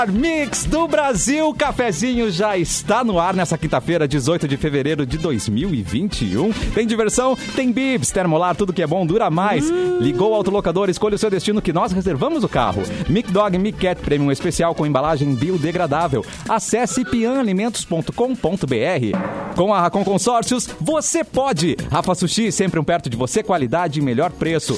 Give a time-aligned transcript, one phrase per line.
[0.00, 1.52] melhor mix do Brasil.
[1.52, 6.52] Cafezinho já está no ar nessa quinta-feira, 18 de fevereiro de 2021.
[6.74, 9.68] Tem diversão, tem bibs, termolar, tudo que é bom dura mais.
[10.00, 12.82] Ligou o autolocador, escolha o seu destino que nós reservamos o carro.
[13.08, 16.24] Mic Dog Mic Cat Premium especial com embalagem biodegradável.
[16.48, 19.56] Acesse pianalimentos.com.br.
[19.56, 21.76] Com a Racon Consórcios, você pode.
[21.90, 24.76] Rafa Sushi, sempre um perto de você, qualidade e melhor preço.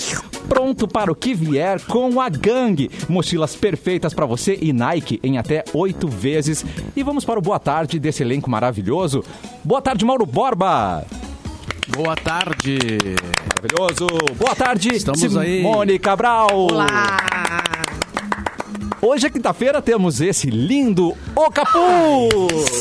[0.49, 2.91] Pronto para o que vier com a gangue.
[3.09, 6.65] Mochilas perfeitas para você e Nike em até oito vezes.
[6.95, 9.25] E vamos para o boa tarde desse elenco maravilhoso.
[9.65, 11.05] Boa tarde, Mauro Borba.
[11.89, 12.79] Boa tarde.
[13.57, 14.07] Maravilhoso.
[14.37, 15.59] Boa tarde, Estamos aí.
[15.59, 16.49] Simone Cabral.
[16.53, 17.17] Olá!
[19.05, 22.29] Hoje é quinta-feira, temos esse lindo O Capu.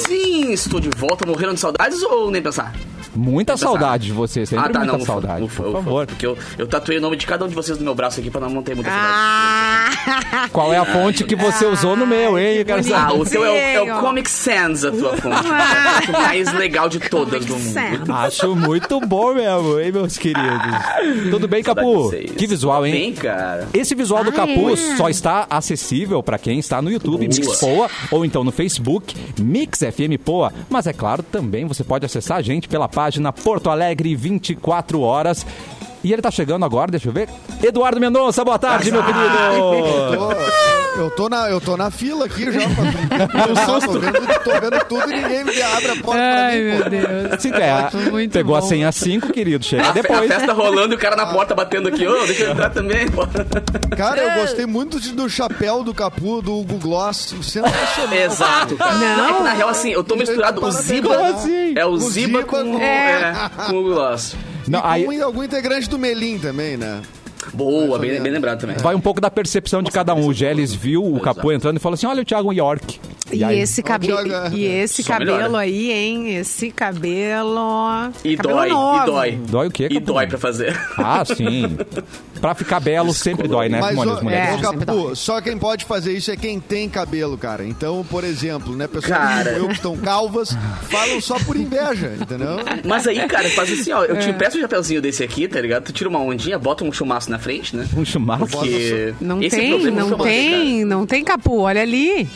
[0.08, 2.76] Sim, estou de volta, morreram de saudades ou nem pensar?
[3.16, 3.66] Muita pensar.
[3.68, 5.44] saudade de você, sempre muita não, saudade.
[5.44, 6.08] ufa, por ufa, favor.
[6.08, 8.30] Porque eu, eu tatuei o nome de cada um de vocês no meu braço aqui
[8.30, 9.14] pra não ter muita saudade.
[9.14, 10.48] Ah!
[10.52, 12.58] Qual é a fonte que você usou no meu, hein?
[12.58, 13.12] Eu quero que saber.
[13.12, 14.00] Ah, o seu é o, é o.
[14.02, 15.48] Comic Sans, a tua fonte.
[15.48, 17.74] A fonte mais legal de todas do mundo.
[17.74, 18.10] Sans.
[18.10, 20.52] Acho muito bom mesmo, hein, meus queridos?
[21.30, 22.04] Tudo bem, Capu?
[22.04, 22.32] vocês.
[22.32, 22.94] Que visual, hein?
[22.94, 23.68] Bem, cara.
[23.74, 24.76] Esse visual do Ah, Capu é?
[24.98, 27.28] só está acessível para quem está no YouTube.
[27.28, 30.54] Mix Poa, ou então no Facebook, Mix FM Poa.
[30.70, 33.01] Mas é claro, também você pode acessar a gente pela página
[33.32, 35.46] Porto Alegre 24 horas.
[36.04, 37.30] E ele tá chegando agora, deixa eu ver.
[37.62, 39.24] Eduardo Mendonça, boa tarde, meu querido.
[40.18, 40.32] Tô-
[41.02, 42.60] eu, tô na, eu tô na fila aqui já.
[42.62, 46.58] Pra, eu tô, vendo, tô vendo tudo e ninguém me abre a porta pra Ai,
[46.58, 46.90] mim, meu pô.
[46.90, 47.32] Deus.
[47.34, 48.68] Assim, é, Muito pegou a bom.
[48.68, 49.64] senha 5, querido.
[49.64, 50.28] Chega A depois.
[50.28, 52.06] festa rolando e o cara na porta batendo aqui.
[52.06, 53.22] Ô, deixa eu entrar também, pô.
[53.96, 57.34] Cara, eu gostei muito de- do chapéu do Capu, do Hugo Gloss.
[57.42, 58.14] Sensacional.
[58.14, 58.76] Exato.
[58.76, 58.96] cara.
[58.96, 59.30] Não.
[59.30, 60.66] É que na real, assim, eu tô misturado.
[60.66, 61.74] O Ziba assim?
[61.78, 63.34] é o O Ziba Ziba com, com- é,
[63.68, 64.36] com o Gloss.
[64.72, 67.02] Não, aí com algum integrante do Melim também, né?
[67.54, 68.78] Boa, bem, bem lembrado também.
[68.78, 70.28] vai um pouco da percepção de cada um.
[70.28, 73.00] O Geles viu o Capu entrando e falou assim: olha o Thiago York.
[73.32, 74.20] E, aí- esse cabelo,
[74.54, 75.58] e esse só cabelo melhora.
[75.60, 76.36] aí, hein?
[76.36, 78.12] Esse cabelo.
[78.24, 79.04] E cabelo dói, novo.
[79.04, 79.40] e dói.
[79.50, 80.06] Dói o quê, E Capu?
[80.06, 80.80] dói pra fazer.
[80.98, 81.78] Ah, sim.
[82.40, 84.60] Pra ficar belo sempre dói, né, Mas, As mulheres.
[84.60, 85.16] É, Capu, dói.
[85.16, 87.64] só quem pode fazer isso é quem tem cabelo, cara.
[87.66, 89.52] Então, por exemplo, né, pessoas Cara.
[89.54, 90.56] como eu que estão calvas
[90.90, 92.58] falam só por inveja, entendeu?
[92.86, 94.04] Mas aí, cara, faz assim, ó.
[94.04, 95.84] Eu te peço um chapeuzinho desse aqui, tá ligado?
[95.84, 97.88] Tu tira uma ondinha, bota um chumaço na frente, né?
[97.96, 98.48] Um chumaço.
[98.48, 102.28] Porque Não esse tem, problema não tem, não tem capu, olha ali.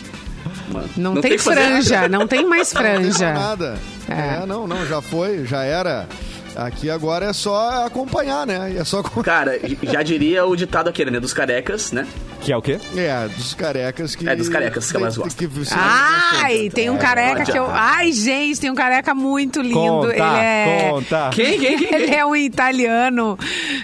[0.70, 0.90] Mano.
[0.98, 3.34] Não, tem, que fazer franja, não tem mais Não tem mais franja.
[3.34, 3.78] nada.
[4.10, 4.44] É.
[4.44, 4.46] É.
[4.46, 6.08] não, não, já foi, já era.
[6.56, 8.76] Aqui agora é só acompanhar, né?
[8.78, 11.20] É só Cara, já diria o ditado aquele, né?
[11.20, 12.08] Dos carecas, né?
[12.42, 12.80] Que é o quê?
[12.96, 14.28] É, dos carecas que.
[14.28, 15.50] É, dos carecas que elas gostam.
[15.50, 17.52] que- Ai, tem um careca pode.
[17.52, 17.68] que eu.
[17.70, 19.74] Ai, gente, tem um careca muito lindo.
[19.76, 20.88] Conta, ele é.
[20.90, 21.30] conta.
[21.34, 21.94] Quem, quem, quem?
[21.96, 23.38] Ele é um italiano,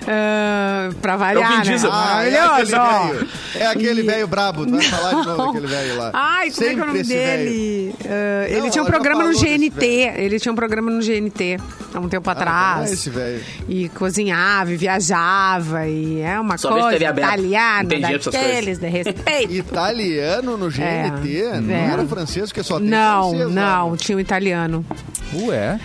[0.08, 1.90] ah, pra variar, É o Vin né?
[1.92, 3.28] Ah, é aquele velho.
[3.56, 4.70] É aquele velho brabo.
[4.70, 6.12] Vai falar de novo daquele velho lá.
[6.14, 7.96] Ai, como é que é o Sempre nome dele?
[8.06, 9.86] Ah, ele Não, tinha um programa no GNT.
[10.18, 11.58] Ele tinha um programa no GNT
[11.94, 12.61] há um tempo Ah, atrás.
[12.78, 13.44] Não é esse velho.
[13.68, 19.54] E cozinhava, e viajava, e é uma Só coisa italiana, daqueles de respeito.
[19.72, 21.62] Italiano no GNT?
[21.62, 21.94] não é.
[21.94, 23.98] era francês, porque só tem Não, francês lá, não, né?
[23.98, 24.86] tinha um italiano.
[25.34, 25.80] Ué.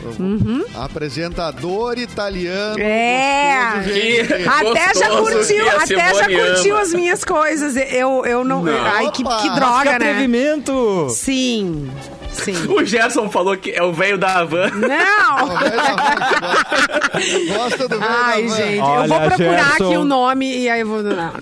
[0.74, 2.80] Apresentador italiano.
[2.80, 3.82] É.
[3.84, 4.48] Que-.
[4.48, 6.82] Até já curtiu, que até já curtiu ama.
[6.82, 7.76] as minhas coisas.
[7.76, 8.62] Eu, eu não.
[8.62, 8.84] Não.
[8.84, 9.94] Ai, que, que droga, que né?
[9.94, 11.08] atrevimento!
[11.10, 11.88] Sim.
[12.44, 12.54] Sim.
[12.68, 14.70] O Gerson falou que é o velho da Havan.
[14.70, 15.44] Não!
[15.44, 19.84] O velho da van, Gosta do velho Ai, gente, eu Olha, vou procurar Gerson.
[19.86, 21.02] aqui o nome e aí eu vou.
[21.02, 21.32] Não.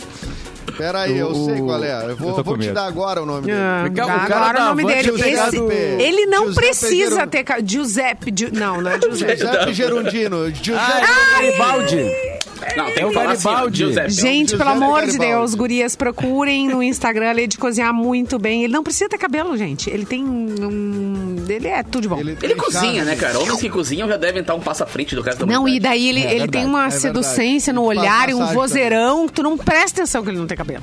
[0.76, 1.92] Pera aí, eu O- sei qual é.
[2.04, 3.56] Eu eu vou, com vou te dar agora o nome dele.
[3.58, 5.02] Ah, O cara agora o nome dele.
[5.04, 5.56] Giuseppe Esse,
[6.02, 7.44] ele não Giuseppe precisa ter.
[7.64, 8.34] Giuseppe.
[8.36, 9.36] Gi- não, não é Giuseppe.
[9.36, 10.50] Giuseppe Gerundino.
[10.50, 12.33] Giuseppe é Garibaldi.
[12.76, 13.78] Não, tem É o assim, Garibaldi.
[13.78, 14.10] Giuseppe.
[14.10, 15.18] Gente, pelo amor de.
[15.18, 18.64] Deus, gurias, procurem no Instagram ele é de cozinhar muito bem.
[18.64, 19.88] Ele não precisa ter cabelo, gente.
[19.90, 21.36] Ele tem um.
[21.48, 22.18] Ele é tudo de bom.
[22.18, 23.38] Ele tem cozinha, né, cara?
[23.38, 25.78] Homens que cozinham já devem estar um passo à frente do resto da Não, e
[25.78, 27.02] daí ele, É ele verdade, tem uma é verdade.
[27.02, 30.46] seducência no Ele olhar e um vozeirão que tu não presta atenção que ele não
[30.46, 30.82] tem cabelo.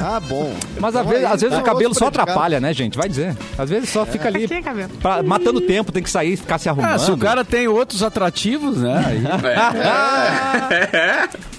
[0.00, 0.54] Ah, bom.
[0.78, 2.98] Mas às Então vezes, aí, às vezes tá o cabelo outro só atrapalha, né, gente?
[2.98, 3.36] Vai dizer.
[3.56, 4.90] Às vezes só fica ali Pra que cabelo?
[5.00, 6.92] pra- matando tempo, tem que sair e ficar se arrumando.
[6.94, 9.04] Ah, se o cara tem outros atrativos, né?
[9.06, 9.30] aí- Tem
[11.24, 11.38] outro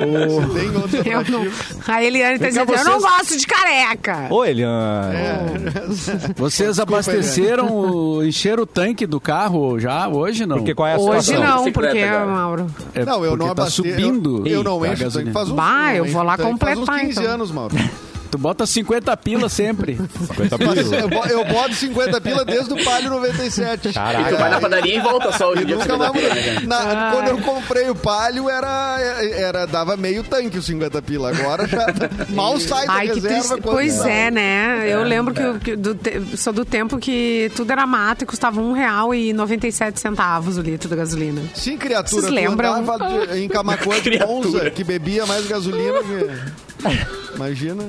[0.00, 1.46] Eu não.
[1.86, 4.26] A Eliane tá dizendo, eu não vocês- gosto de careca.
[4.30, 5.16] Ô, Eliane.
[5.16, 6.32] É.
[6.36, 10.58] Vocês abasteceram, o, encheram o tanque do carro já hoje, não?
[10.58, 11.56] Porque qual é a Hoje situação?
[11.64, 12.26] não, porque, agora.
[12.26, 12.66] Mauro.
[12.94, 14.46] É Não, eu não tá abaste- subindo.
[14.46, 17.00] Eu, eu não encho o tanque faz uns Bah, não eu vou lá completar, Faz
[17.00, 17.34] uns 15 então.
[17.34, 17.74] anos, Mauro.
[18.30, 19.96] Tu bota 50 pila sempre.
[19.96, 20.96] 50 Mas pila.
[20.96, 23.88] eu, bo- eu boto 50 pila desde o Palio 97.
[23.88, 26.12] E tu vai na padaria e volta só hoje E em dia com nunca 50
[26.12, 26.22] mais...
[26.22, 26.66] pila, né, cara?
[26.66, 31.30] Na- quando eu comprei o Palio, era, era, dava meio tanque os 50 pila.
[31.30, 31.86] Agora já
[32.28, 33.48] mal sai da Ai, que reserva.
[33.58, 34.12] quando Pois sai.
[34.26, 34.92] é, né?
[34.92, 38.26] Eu lembro que, eu- que do te- sou do tempo que tudo era mato e
[38.26, 41.40] custava um real e 97 centavos o litro da gasolina.
[41.54, 42.20] Sim, criatura.
[42.20, 42.84] Vocês tu lembram?
[43.26, 44.18] de- em Camacuã de.
[44.20, 46.68] Monza, que bebia mais gasolina que...
[47.34, 47.84] Imagina.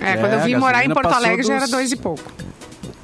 [0.00, 2.22] É, É, quando eu vim a morar em Porto Alegre já era dois e pouco.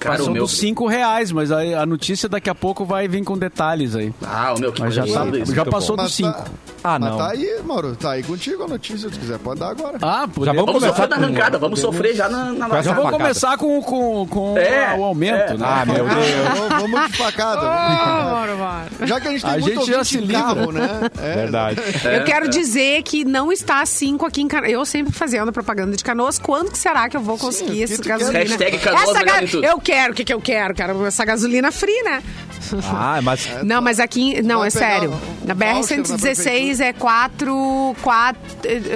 [0.02, 0.42] Cara, Passou o meu...
[0.42, 4.12] dos 5 reais, mas a, a notícia daqui a pouco vai vir com detalhes aí.
[4.26, 5.54] Ah, o meu, que Mas já, tá, isso.
[5.54, 6.30] já passou dos 5.
[6.32, 6.44] tá-
[6.84, 7.18] Ah, Mas não.
[7.18, 7.94] tá aí, Mauro.
[7.94, 9.08] Tá aí contigo a notícia.
[9.08, 9.98] Se quiser, pode dar agora.
[10.02, 12.74] Ah, Já podemos- vamos Vamos começar sofrer na arrancada, vamos sofrer já na, na Com
[12.76, 15.56] essa Já vamos começar com, com, com É, o aumento, é.
[15.56, 15.64] né?
[15.66, 16.58] Ah, meu Deus.
[16.68, 17.60] Vamos- Vamos de facada.
[19.06, 20.42] Já que a gente tem A muito gente já se livra.
[20.42, 20.88] carro, né?
[21.22, 21.80] É, Verdade.
[22.16, 24.72] Eu quero dizer que não está cinco aqui em Canoas.
[24.72, 26.38] Eu sempre fazendo propaganda de Canoas.
[26.38, 28.08] Quando que será que eu vou conseguir quer?
[28.08, 28.38] gasolina?
[28.44, 29.56] Hashtag Canoas essa.
[29.56, 30.74] Eu quero, o que, que eu quero?
[30.74, 32.22] Quero essa gasolina free, né?
[32.84, 34.40] Ah, mas Não, mas aqui.
[34.42, 35.10] Não, Vai é sério.
[35.10, 38.40] um Na voucher na BR-116 é 4, 4,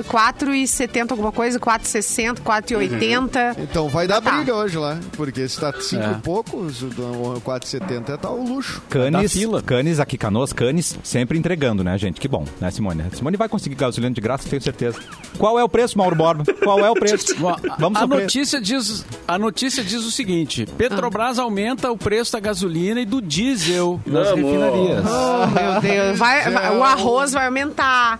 [0.04, 3.56] 4,70 alguma coisa, 4,60, 4,80.
[3.58, 4.30] Então vai dar Tá.
[4.32, 4.98] briga hoje lá.
[5.12, 6.12] Porque se tá 5 É.
[6.12, 8.82] e pouco, o 4,70 tá o luxo.
[8.88, 9.62] Canes, Da fila.
[9.62, 12.20] Canes aqui, Canoas, Canes, sempre entregando, né, gente?
[12.20, 13.02] Que bom, né, Simone?
[13.12, 14.98] A Simone vai conseguir gasolina de graça, tenho certeza.
[15.38, 16.44] Qual é o preço, Mauro Borba?
[16.62, 17.34] Qual é o preço?
[17.46, 22.40] A- Vamos a notícia diz a notícia diz o seguinte: Petrobras aumenta o preço da
[22.40, 24.44] gasolina e do diesel nas Vamos.
[24.44, 25.04] refinarias.
[25.06, 26.18] Oh, meu Deus.
[26.18, 28.18] Vai- vai- o arroz vai aumentar.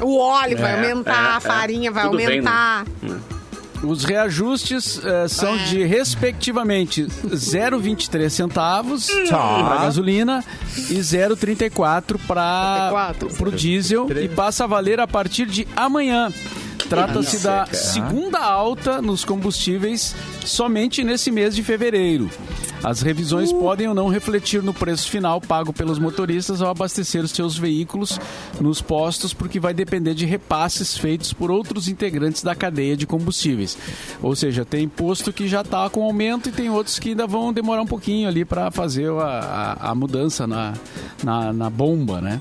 [0.00, 2.50] O óleo vai aumentar, é, a farinha vai Tudo bem, né?
[2.50, 2.84] aumentar.
[3.82, 10.44] Os reajustes eh, são de respectivamente 0,23 centavos para gasolina
[10.90, 16.30] e 0,34 para o diesel e passa a valer a partir de amanhã.
[16.88, 22.30] Trata-se da segunda alta nos combustíveis somente nesse mês de fevereiro.
[22.82, 27.30] As revisões podem ou não refletir no preço final pago pelos motoristas ao abastecer os
[27.30, 28.18] seus veículos
[28.58, 33.76] nos postos, porque vai depender de repasses feitos por outros integrantes da cadeia de combustíveis.
[34.22, 37.52] Ou seja, tem posto que já está com aumento e tem outros que ainda vão
[37.52, 40.72] demorar um pouquinho ali para fazer a, a- a mudança na,
[41.22, 42.40] na, na bomba, né?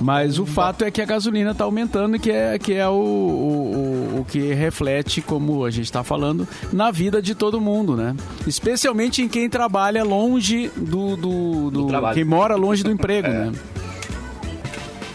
[0.00, 4.18] Mas o fato é que a gasolina está aumentando, que é, que é o, o,
[4.20, 8.14] o- que reflete, como a gente está falando, na vida de todo mundo, né?
[8.46, 11.16] Especialmente em quem trabalha longe do.
[11.16, 12.14] do, do- trabalho.
[12.14, 13.52] quem mora longe do emprego, né?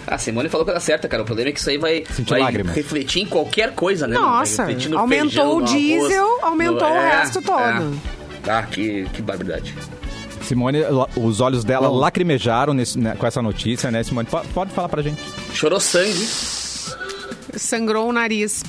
[0.08, 1.24] A Simone falou coisa certa, cara.
[1.24, 4.16] O problema é que isso aí vai, vai refletir em qualquer coisa, né?
[4.18, 4.64] Nossa,
[4.98, 7.60] aumentou feijão, o no diesel, arroz, aumentou no- o é, resto todo.
[7.60, 8.50] é.
[8.50, 9.74] Ah, que, que barbaridade.
[10.44, 10.80] Simone,
[11.16, 14.28] os olhos dela lacrimejaram nesse- né, com essa notícia, né, Simone?
[14.28, 15.22] Po- Pode falar pra gente.
[15.54, 16.28] Chorou sangue.
[17.58, 18.64] Sangrou o nariz.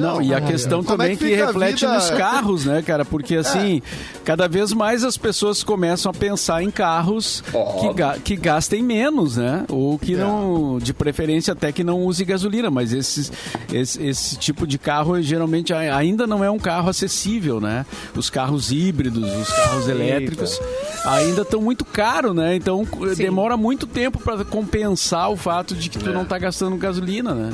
[0.00, 3.04] Não, e a questão Como é também que reflete nos carros, né, cara?
[3.04, 3.82] Porque assim,
[4.24, 7.42] cada vez mais as pessoas começam a pensar em carros
[7.80, 9.64] que, ga- que gastem menos, né?
[9.68, 13.30] Ou que não, de preferência até que não use gasolina, mas esses,
[13.72, 17.84] esse, esse tipo de carro geralmente ainda não é um carro acessível, né?
[18.16, 20.60] Os carros híbridos, os carros elétricos
[21.04, 22.54] ainda estão muito caros, né?
[22.56, 22.86] Então
[23.16, 27.52] demora muito tempo para compensar o fato de que tu não tá gastando gasolina, né?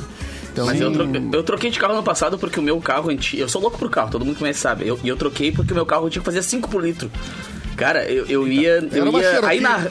[0.57, 3.41] Então, Mas eu troquei, eu troquei de carro ano passado porque o meu carro antigo.
[3.41, 4.87] Eu sou louco por carro, todo mundo conhece, sabe?
[4.87, 7.11] Eu- E eu, troquei porque o meu carro antigo fazia 5 por litro.
[7.75, 8.79] Cara, eu, eu ia.
[8.91, 9.87] Eu ia aí, na,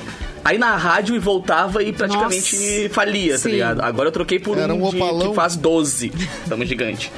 [0.46, 2.88] aí na rádio e voltava e praticamente Nossa.
[2.94, 3.50] falia, tá Sim.
[3.50, 3.80] ligado?
[3.82, 5.28] Agora eu troquei por Era um, um opalão.
[5.30, 6.12] que faz 12.
[6.48, 7.10] Tamo gigante.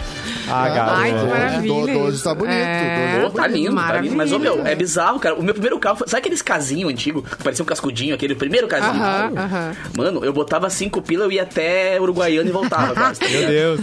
[0.50, 1.74] Ah, Ai, que maravilha.
[1.74, 2.24] Do- doze isso.
[2.24, 3.20] tá bonito, É.
[3.22, 4.16] Pô, tá lindo, tá lindo.
[4.16, 4.72] Mas, ô, meu, Maravilha.
[4.72, 5.34] é bizarro, cara.
[5.34, 8.66] O meu primeiro carro, foi- sabe aqueles casinhos antigos, que parecia um cascudinho, aquele primeiro
[8.66, 8.94] casinho?
[9.02, 9.72] Aham, aham.
[9.96, 13.48] Mano, eu botava cinco pila, eu ia até Uruguaiana e voltava, tá Meu?
[13.48, 13.80] Deus.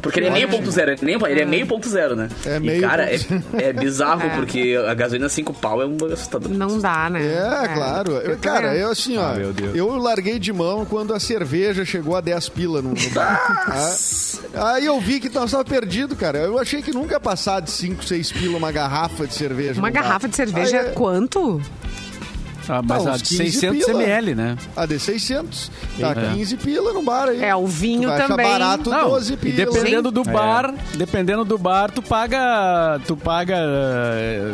[0.00, 2.28] Porque ele é meio ponto zero, ele nem- ele é meio ponto zero, né?
[2.44, 3.18] É e, meio cara, é,
[3.54, 4.36] é bizarro, É.
[4.36, 6.52] porque a gasolina 5 pau é um assustador.
[6.52, 7.20] Não dá, né?
[7.24, 8.12] É, claro.
[8.12, 8.75] Eu- cara.
[8.76, 9.30] Eu assim, ó.
[9.30, 9.74] Ah, meu Deus.
[9.76, 13.64] eu larguei de mão quando a cerveja chegou a 10 pila no, no bar.
[14.54, 16.38] Ah, Aí eu vi que nós tava perdido, cara.
[16.38, 19.80] Eu achei que nunca ia passar de 5, 6 pila uma garrafa de cerveja.
[19.80, 20.02] Uma no bar.
[20.02, 21.60] garrafa de cerveja, Aí, é- quanto?
[22.68, 24.02] Ah, mas Tá, a de 15 600 pila.
[24.02, 24.56] ml, né?
[24.76, 25.70] A de 600.
[26.00, 27.40] Tá 15 pila no bar aí.
[27.44, 28.44] É, o vinho também.
[28.44, 29.54] barato Não, 12 e pila.
[29.56, 30.32] dependendo do É.
[30.32, 34.52] bar, dependendo do bar, tu paga, tu paga eh,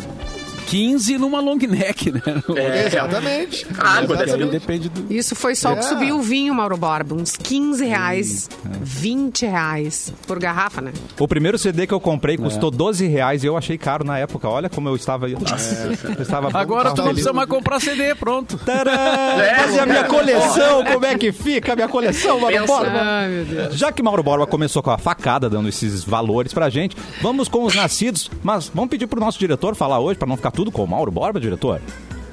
[0.73, 2.23] 15 numa long neck, né?
[2.57, 3.67] É, Exatamente.
[3.79, 4.51] Água, Exatamente.
[4.53, 5.13] depende do.
[5.13, 5.83] Isso foi só o que É.
[5.83, 7.15] subiu o vinho, Mauro Borba.
[7.15, 8.49] Uns 15 reais,
[8.81, 10.93] 20 reais por garrafa, né?
[11.19, 12.77] O primeiro CD que eu comprei custou É.
[12.77, 14.49] 12 reais e eu achei caro na época.
[14.49, 15.29] Olha como eu estava.
[15.29, 18.57] Eu estava Agora tu não precisa mais comprar CD, pronto.
[18.59, 18.93] Tadã!
[19.43, 20.85] É, Mas e a minha coleção?
[20.85, 22.67] Como é que fica a minha coleção, Mauro Pensa.
[22.67, 22.99] Borba?
[23.03, 23.75] Ai, meu Deus.
[23.77, 27.65] Já que Mauro Borba começou com a facada, dando esses valores pra gente, vamos com
[27.65, 28.31] os nascidos.
[28.43, 31.11] Mas vamos pedir pro nosso diretor falar hoje, pra não ficar tudo com o Mauro
[31.11, 31.81] Borba, diretor?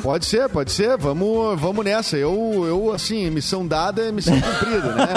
[0.02, 0.98] Pode ser, pode ser.
[0.98, 2.18] Vamos, vamos nessa.
[2.18, 5.08] Eu, eu, assim, missão dada é missão cumprida, né?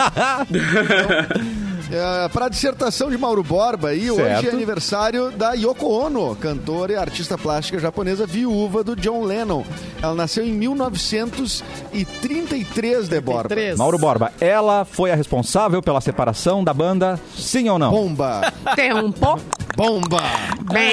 [1.94, 6.92] É, para a dissertação de Mauro Borba, aí hoje é aniversário da Yoko Ono, cantora
[6.92, 9.62] e artista plástica japonesa viúva do John Lennon.
[10.00, 13.48] Ela nasceu em 1933, de Borba.
[13.50, 13.76] Três.
[13.76, 17.90] Mauro Borba, ela foi a responsável pela separação da banda, sim ou não?
[17.90, 18.50] Bomba!
[18.74, 19.38] Tempo.
[19.76, 20.22] Bomba!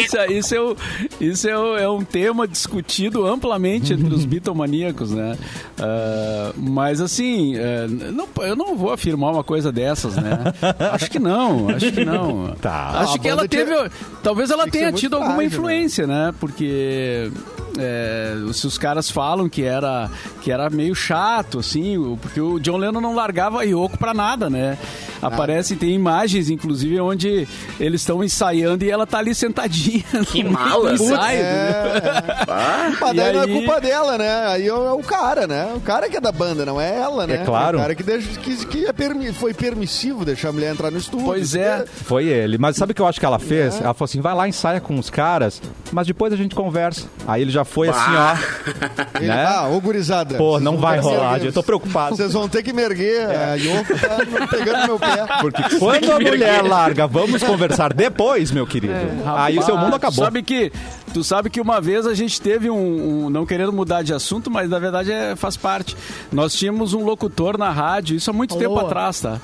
[0.01, 0.75] Isso, é- isso, é, o-
[1.19, 5.37] isso é, o- é um tema discutido amplamente entre os bitomaníacos, né?
[5.77, 10.39] Ah, mas assim, é, não- eu não vou afirmar uma coisa dessas, né?
[10.91, 12.55] Acho que não, acho que não.
[12.61, 12.89] Tá.
[13.01, 13.91] Acho A que ela banda tinha- teve.
[14.23, 16.33] Talvez ela tenha tido alguma frágil, influência, né?
[16.39, 17.31] Porque.
[17.79, 20.09] É, se os caras falam que era,
[20.41, 24.49] que era meio chato, assim, porque o John Lennon não largava a Yoko pra nada,
[24.49, 24.77] né?
[25.21, 27.45] Aparece, tem imagens, inclusive, onde
[27.79, 30.03] eles estão ensaiando e ela tá ali sentadinha.
[30.31, 30.93] Que mala.
[30.95, 34.45] do ensaio, É, Ah, mas daí E não é aí- culpa dela, né?
[34.47, 35.73] Aí é o cara, né?
[35.75, 37.35] O cara que é da banda, não é ela, né?
[37.35, 37.77] É claro.
[37.77, 40.97] O cara que, deixa, que, que é permi- foi permissivo deixar a mulher entrar no
[40.97, 41.25] estúdio.
[41.25, 41.85] Pois é.
[41.85, 42.57] Foi ele.
[42.57, 43.75] Mas sabe o que eu acho que ela fez?
[43.81, 47.07] Ela falou assim: vai lá, ensaia com os caras, mas depois a gente conversa.
[47.27, 49.17] Aí ele já foi assim, ó.
[49.19, 49.45] Ele, né?
[49.45, 50.35] Ah, ô gurizada.
[50.35, 51.43] Pô, não vai rolar.
[51.43, 52.15] Eu tô preocupado.
[52.15, 53.25] Vocês vão ter que me erguer.
[53.29, 55.25] A Yoko tá pegando meu pé.
[55.41, 58.93] Porque quando a mulher larga, vamos conversar depois, meu querido.
[59.37, 60.23] Aí o seu mundo acabou.
[60.25, 60.71] Sabe que,
[61.13, 64.49] tu sabe que uma vez a gente teve um, um- Não querendo mudar de assunto,
[64.51, 65.95] mas na verdade é, faz parte.
[66.31, 68.61] Nós tínhamos um locutor na rádio, isso há muito Alô?
[68.61, 69.39] tempo atrás, tá?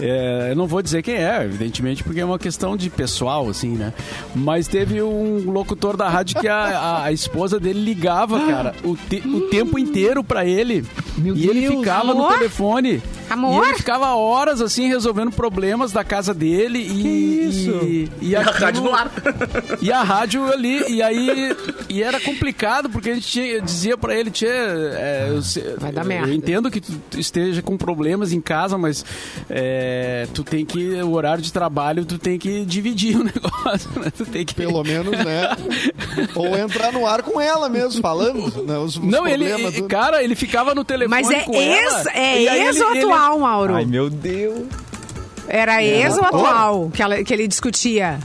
[0.00, 3.70] É, eu não vou dizer quem é, evidentemente, porque é uma questão de pessoal, assim,
[3.70, 3.92] né?
[4.34, 8.96] Mas teve um locutor da rádio que a, a- a esposa dele ligava, cara, o,
[8.96, 10.84] te- o tempo inteiro pra ele.
[11.18, 11.76] e ele Deus.
[11.76, 13.02] ficava no telefone.
[13.28, 13.64] Amor?
[13.64, 16.78] E ele ficava horas, assim, resolvendo problemas da casa dele.
[16.78, 17.08] E, Que
[17.48, 17.70] isso?
[17.84, 19.10] E, e a aquilo- rádio no ar.
[19.82, 21.56] e a rádio ali, e aí
[21.88, 25.40] e era complicado, porque a gente tinha, dizia pra ele, Tchê, é, eu,
[25.78, 26.34] Vai dar eu merda.
[26.34, 29.04] entendo que tu esteja com problemas em casa, mas
[29.50, 34.10] é, tu tem que, o horário de trabalho, tu tem que dividir o negócio, né?
[34.16, 34.54] Tu tem que...
[34.54, 35.56] Pelo menos, né?
[36.34, 38.62] Ou entrar no ar com ela mesmo, falando.
[38.64, 39.88] Né, os, os Não, ele, tudo.
[39.88, 42.94] cara, ele ficava no telefone Mas é com ex, ela, é e ex ele- ou
[42.94, 43.74] ele- atual, Mauro?
[43.74, 44.66] Ai, meu Deus.
[45.48, 48.18] Era ex ou atual que, ela- que ele discutia?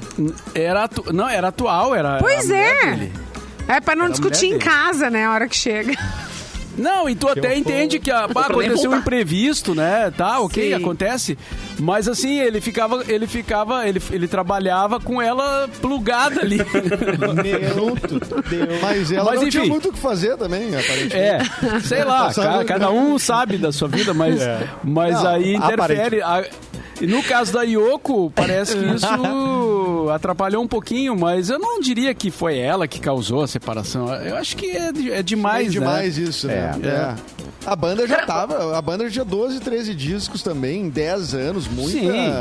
[0.55, 2.95] Era atu- não, era atual, era Pois é.
[2.95, 3.13] dele.
[3.67, 4.63] É pra não Era discutir em dele.
[4.63, 5.25] casa, né?
[5.25, 5.93] A hora que chega.
[6.81, 10.11] Não, e tu até entende que ah, aconteceu um imprevisto, né?
[10.15, 10.73] Tá, ok, Sim.
[10.73, 11.37] acontece.
[11.79, 16.57] Mas assim, ele ficava, ele ficava, ele, ele trabalhava com ela plugada ali.
[18.81, 19.71] Mas ela Mas, não tinha enfim.
[19.71, 21.15] muito o que fazer também, aparentemente.
[21.17, 21.39] É,
[21.83, 24.39] sei lá, Passava- ca- cada um sabe da sua vida, mas,
[24.83, 26.21] mas Não, aí interfere.
[26.21, 26.45] A-
[26.99, 29.07] e no caso da Yoko, parece que isso
[30.15, 34.13] atrapalhou um pouquinho, mas eu não diria que foi ela que causou a separação.
[34.15, 36.75] Eu acho que é, é demais, É demais isso, né?
[36.83, 36.87] É.
[36.87, 37.15] É.
[37.65, 41.67] A banda já tava, a banda já tinha 12, 13 discos também, em 10 anos,
[41.67, 41.91] muita...
[41.91, 42.31] Sim.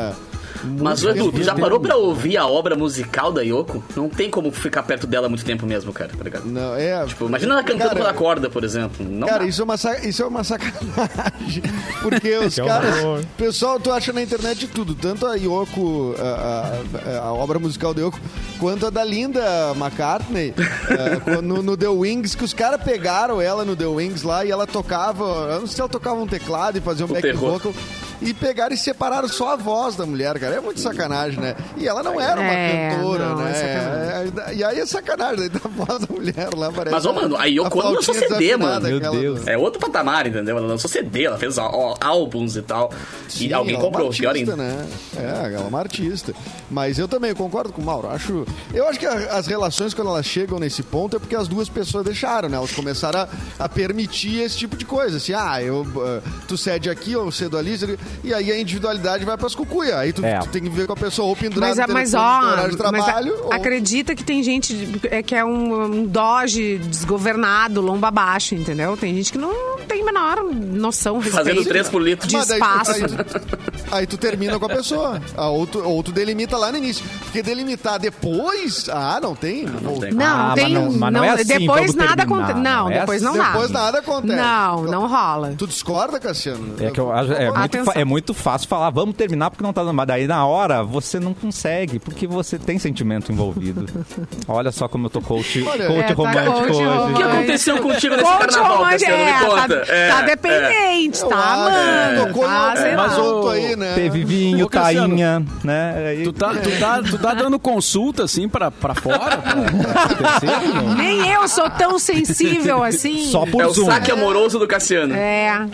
[0.64, 3.82] Mas, muita Edu, tu já parou pra ouvir a obra musical da Yoko?
[3.96, 6.44] Não tem como ficar perto dela muito tempo mesmo, cara, tá ligado?
[6.46, 9.06] Não, é, Tipo, imagina ela cantando Cara, pela corda, por exemplo.
[9.08, 9.46] Não Cara, dá.
[9.46, 11.62] isso é, uma, isso é uma sacanagem.
[12.02, 13.24] Porque os caras.
[13.36, 14.94] Pessoal, tu acha na internet de tudo.
[14.94, 16.72] Tanto a Yoko, a,
[17.14, 18.18] a- a obra musical da Yoko,
[18.58, 19.42] quanto a da Linda
[19.76, 24.44] McCartney eh, no, no The Wings, que os caras pegaram ela no The Wings lá
[24.44, 25.24] e ela tocava.
[25.52, 27.52] Eu não sei se ela tocava um teclado e fazia um O back terror.
[27.52, 27.72] vocal.
[28.20, 30.56] E pegaram e separaram só a voz da mulher, cara.
[30.56, 31.54] É muito sacanagem, né?
[31.76, 34.54] E ela não era uma É, cantora, não, é né?
[34.54, 36.94] e aí é sacanagem, daí a voz da mulher lá parece.
[36.94, 38.86] Mas, ô, mano, a Yoko Ono lançou CD, mano.
[38.86, 39.46] Meu Deus.
[39.46, 40.58] É outro patamar, entendeu?
[40.58, 42.90] Ela lançou CD, ela fez ó, ó, álbuns e tal.
[43.28, 44.62] Sim, e alguém ela é uma comprou, pior artista, ainda.
[44.62, 44.86] Né?
[45.16, 46.34] É, ela é uma artista.
[46.70, 48.08] Mas eu também concordo com o Mauro.
[48.08, 51.48] Acho, eu acho que a- as relações, quando elas chegam nesse ponto, é porque as
[51.48, 52.56] duas pessoas deixaram, né?
[52.56, 53.28] Elas começaram a,
[53.64, 55.16] a permitir esse tipo de coisa.
[55.16, 58.58] Assim, ah, eu, ah, tu cede aqui, eu cedo ali, cedo ali, e aí a
[58.60, 59.98] individualidade vai pras cucuia.
[59.98, 60.38] Aí tu, É.
[60.40, 62.18] tu tem que ver com a pessoa ou pendurada Mas, no mas ó,
[62.52, 63.34] horário de mas trabalho.
[63.44, 68.96] ou- acredita que tem gente é, que é um, um doge desgovernado, lomba abaixo, entendeu?
[68.96, 72.26] Tem gente que não tem a menor noção, respeito Fazendo três por litro.
[72.28, 72.92] de Mas daí- espaço.
[72.92, 75.20] aí tu- Aí tu termina com a pessoa.
[75.36, 77.04] Ou tu, ou tu delimita lá no início.
[77.20, 78.88] Porque delimitar depois.
[78.88, 79.64] Ah, não tem?
[79.64, 80.12] Não tem.
[80.12, 80.64] Não, Ah, tem.
[80.64, 82.60] mas não- mas não é assim, depois nada terminar, acontece.
[82.60, 83.38] Não, não é depois não assim.
[83.40, 83.46] dá.
[83.50, 84.36] Depois nada acontece.
[84.36, 85.54] Não, não rola.
[85.58, 86.74] Tu discorda, Cassiano?
[86.80, 89.82] É que eu acho é muito, é muito fácil falar, vamos terminar porque não tá
[89.82, 89.94] dando.
[89.94, 93.86] Mas daí na hora você não consegue, porque você tem sentimento envolvido.
[94.46, 97.12] Olha só como eu tô coach, Olha, coach É, tá romântico coach hoje.
[97.12, 99.24] O que aconteceu contigo nesse Coach carnaval, romântico, Cassiano?
[99.24, 99.68] Me é, conta.
[99.86, 100.26] tá, É, tá é.
[100.26, 102.26] dependente, tá amando.
[102.28, 103.18] Tocou tá, no sei mas lá.
[103.24, 103.94] ponto o- aí, né?
[103.94, 105.94] Teve vinho, Ô, tainha, né?
[106.10, 109.38] Aí- Tu tá, tu, tá, tu tá dando consulta, assim, pra, pra fora?
[109.38, 110.08] Pra, pra
[110.38, 110.94] terceiro, não?
[110.94, 113.26] Nem eu sou tão sensível assim.
[113.30, 113.86] Só por É o Zoom.
[113.86, 115.14] saque amoroso do Cassiano.
[115.14, 115.66] É.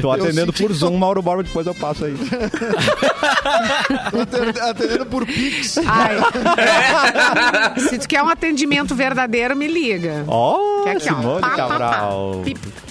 [0.00, 2.14] Tô atendendo por Zoom, Mauro Borba, depois eu passo aí.
[4.10, 5.78] Tô atendendo- por Pix.
[5.78, 6.16] Ai.
[7.88, 10.24] Se tu quer um atendimento verdadeiro, me liga.
[10.26, 11.16] Ó, Que aqui, ó.
[11.16, 11.56] Simone Pá, pá.
[11.56, 12.42] Cabral.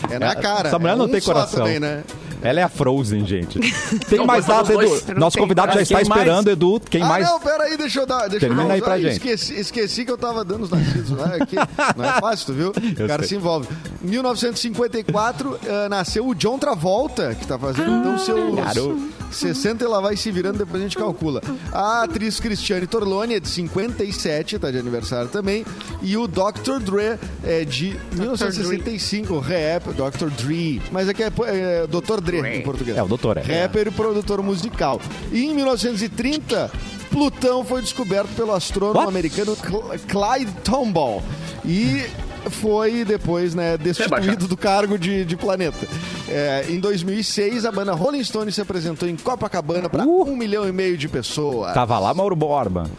[0.09, 0.67] É na cara.
[0.69, 1.59] Essa mulher É não um tem só coração.
[1.63, 2.03] Também, né?
[2.41, 3.59] Ela é a Frozen, gente.
[4.07, 5.19] Tem mais pode nada, falar os Edu.
[5.19, 6.79] Nosso convidado já está esperando, Edu.
[6.89, 7.25] Quem ah, mais?
[7.27, 8.27] não, peraí, deixa eu dar.
[8.29, 9.13] Deixa Termina eu aí pra Ah, gente.
[9.13, 11.35] Esqueci, esqueci que eu tava dando os nascidos lá.
[11.35, 11.55] Aqui.
[11.97, 12.69] Não é fácil, tu viu?
[12.99, 13.29] O cara sei.
[13.29, 13.67] se envolve.
[14.01, 19.09] 1954, eh, nasceu o John Travolta, que tá fazendo então seus Claro.
[19.31, 21.41] 60 e lá vai se virando, depois a gente calcula.
[21.71, 25.65] A atriz Cristiane Torloni é de 57, tá de aniversário também.
[26.01, 26.79] E o Dr.
[26.83, 30.29] Dre é de 1965, o rap, Dr.
[30.29, 30.81] Dre.
[30.91, 32.21] Mas aqui é, é Dr.
[32.21, 32.97] Dre em português.
[32.97, 33.41] É, o doutor é.
[33.41, 35.01] Rapper e produtor musical.
[35.31, 36.71] E em 1930,
[37.11, 39.09] Plutão foi descoberto pelo astrônomo What?
[39.09, 41.21] americano Cl- Clyde Tombaugh.
[41.65, 42.03] E
[42.49, 45.87] foi depois né, destituído do cargo de, de planeta.
[46.27, 50.29] É, em 2006, a banda Rolling Stone se apresentou em Copacabana para Uh.
[50.29, 51.73] um milhão e meio de pessoas.
[51.73, 52.89] Tava lá Mauro Borba.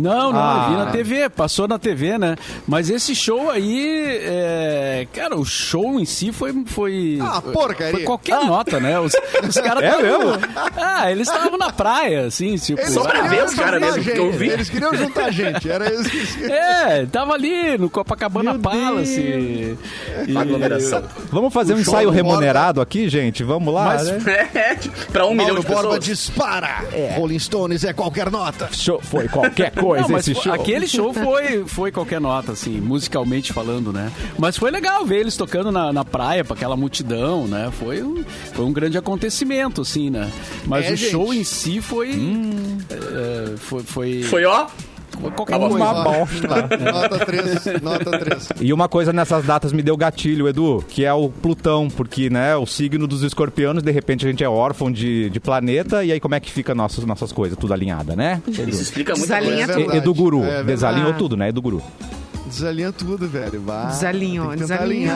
[0.00, 0.64] Não, não, Ah.
[0.66, 2.36] eu vi na TV, passou na TV, né?
[2.66, 6.52] Mas esse show aí, é, cara, o show em si foi.
[6.66, 7.92] foi Ah, porcaria.
[7.92, 8.98] Foi qualquer nota, né?
[8.98, 9.12] Os,
[9.46, 10.38] os caras É tavam- mesmo?
[10.76, 12.80] Ah, eles estavam na praia, assim, tipo.
[12.80, 14.48] Eles Só pra ver os caras mesmo, gente, que eu vi.
[14.48, 15.70] Eles queriam juntar gente.
[15.70, 16.08] Era isso.
[16.10, 19.20] que- É, tava ali no Copacabana Meu Palace.
[19.20, 21.02] E- Aglomeração.
[21.30, 22.30] Vamos fazer O um ensaio do Borba.
[22.30, 23.42] remunerado aqui, gente?
[23.44, 24.48] Vamos lá, Mas- né?
[24.54, 24.76] É,
[25.12, 26.04] pra um milhão Mauro de Borba pessoas.
[26.04, 26.84] dispara.
[27.16, 28.68] Rolling Stones é qualquer nota.
[28.72, 30.52] Show, foi qualquer coisa Não, esse show.
[30.52, 34.10] aquele show foi, foi qualquer nota, assim, musicalmente falando, né?
[34.38, 37.70] Mas foi legal ver eles tocando na, na praia pra aquela multidão, né?
[37.78, 40.30] Foi um, foi um grande acontecimento, assim, né?
[40.66, 41.10] Mas É, o gente.
[41.10, 42.10] show em si foi.
[42.90, 44.22] é, foi, foi.
[44.22, 44.66] Foi, ó.
[45.34, 45.84] Qualquer Uma coisa.
[45.84, 46.68] Uma bosta.
[46.92, 48.48] Nota 3, nota 3.
[48.60, 52.56] E uma coisa nessas datas me deu gatilho, Edu, que é o Plutão, porque, né,
[52.56, 56.20] o signo dos escorpianos, de repente a gente é órfão de, de planeta, e aí
[56.20, 57.58] como é que fica nossas, nossas coisas?
[57.58, 58.40] Tudo alinhada, né?
[58.46, 59.92] Isso explica muita Desalinha coisa.
[59.92, 59.96] É.
[59.96, 61.82] Edu Guru, É desalinhou tudo, né, Edu Guru?
[62.50, 63.60] Desalinha tudo, velho.
[63.62, 63.92] Vai.
[64.04, 64.48] Alinhar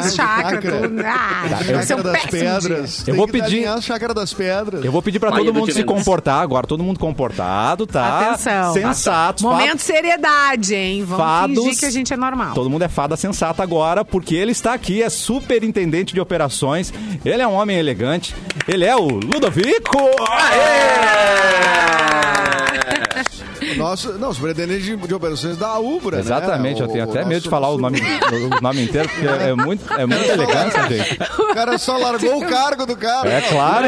[0.07, 0.17] os chakras.
[0.65, 0.83] chakra.
[0.83, 1.01] tudo.
[1.05, 3.09] Ah, Chácara das pedras.
[3.09, 4.85] Eu vou pedir- a chácara das pedras.
[4.85, 8.31] Eu vou pedir pra todo mundo se comportar agora, todo mundo comportado, tá?
[8.33, 8.73] Atenção.
[8.73, 9.43] Sensatos.
[9.43, 11.05] Momento seriedade, hein?
[11.05, 11.59] Vamos Fados.
[11.65, 12.55] fingir que a gente é normal.
[12.55, 16.93] Todo mundo é fada sensata agora, porque ele está aqui, é superintendente de operações.
[17.25, 18.35] Ele é um homem elegante.
[18.69, 19.99] Ele é o Ludovico!
[23.77, 26.87] Nosso, não, superintendente de, de operações da Ubra, Exatamente, né?
[26.87, 29.27] eu tenho O- até o medo de nosso- falar o nome, o nome inteiro, porque
[29.27, 31.19] é muito, é muita elegância, gente.
[31.39, 33.31] O cara só largou o cargo do cara.
[33.31, 33.87] É claro,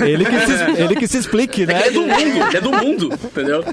[0.00, 1.88] ele, ele que se, ele que se explique, né?
[1.88, 3.64] É do mundo, é do mundo, entendeu?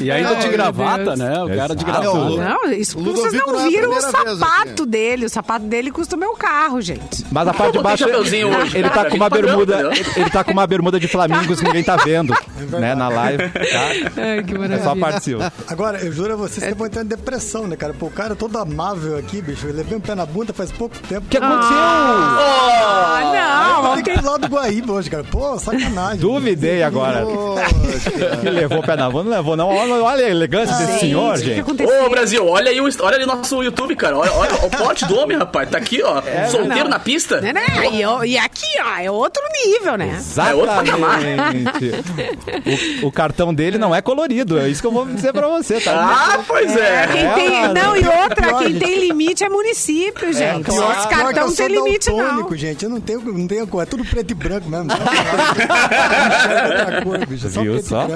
[0.00, 1.42] E ainda Ai, de gravata, né?
[1.42, 2.02] O cara de Exato.
[2.02, 2.36] gravata.
[2.64, 5.26] Não, isso O porque vocês não não é viram o vez sapato dele.
[5.26, 7.24] O sapato dele custa o meu carro, gente.
[7.30, 8.36] Mas a parte de baixo, hoje,
[8.74, 11.82] ele tá com uma bermuda, padrão, ele, tá com uma bermuda de flamingos que ninguém
[11.84, 12.34] tá vendo,
[12.78, 13.88] né, na live, tá?
[14.16, 15.52] Ai, que É só participa.
[15.68, 17.92] Agora, eu juro a vocês que eu vou entrar em depressão, né, cara?
[17.94, 19.66] Pô, o cara é todo amável aqui, bicho.
[19.66, 21.26] Eu levei um pé na bunda faz pouco tempo.
[21.26, 21.76] O que aconteceu?
[21.76, 23.96] Ah, não.
[23.96, 25.24] Eu tenho que lá do Guaíba hoje, cara.
[25.24, 26.20] Pô, sacanagem.
[26.20, 27.24] Duvidei agora.
[27.24, 28.36] Poxa.
[28.40, 29.68] Que levou o pé na mão, não levou não.
[29.68, 31.60] Olha, olha a elegância desse senhor, o que gente.
[31.60, 32.04] aconteceu?
[32.04, 34.16] Ô, Brasil, olha aí o olha ali nosso YouTube, cara.
[34.16, 35.68] Olha, olha o pote do homem, rapaz.
[35.70, 36.22] Tá aqui, ó.
[36.50, 36.90] solteiro não.
[36.90, 37.40] na pista.
[37.40, 37.62] Né, né?
[37.92, 40.20] E, eu- e aqui, ó, é outro nível, né?
[40.48, 41.20] É outro patamar.
[41.24, 43.02] Exatamente.
[43.02, 45.80] O, o cartão dele não é colorido, é isso que eu vou dizer pra você,
[45.80, 45.92] tá?
[46.36, 47.06] Ah, pois é.
[47.06, 48.78] Quem É, tem, mas- não, e outra, quem gente.
[48.84, 50.64] tem limite é município, gente.
[50.64, 52.56] que eu cartão não sou tem limite, não.
[52.56, 52.84] gente.
[52.84, 53.82] Eu não tenho, não tenho cor.
[53.82, 54.86] É tudo preto e branco mesmo.
[54.86, 57.46] Não enxerga outra cor, bicho.
[57.46, 58.06] É só Viu só?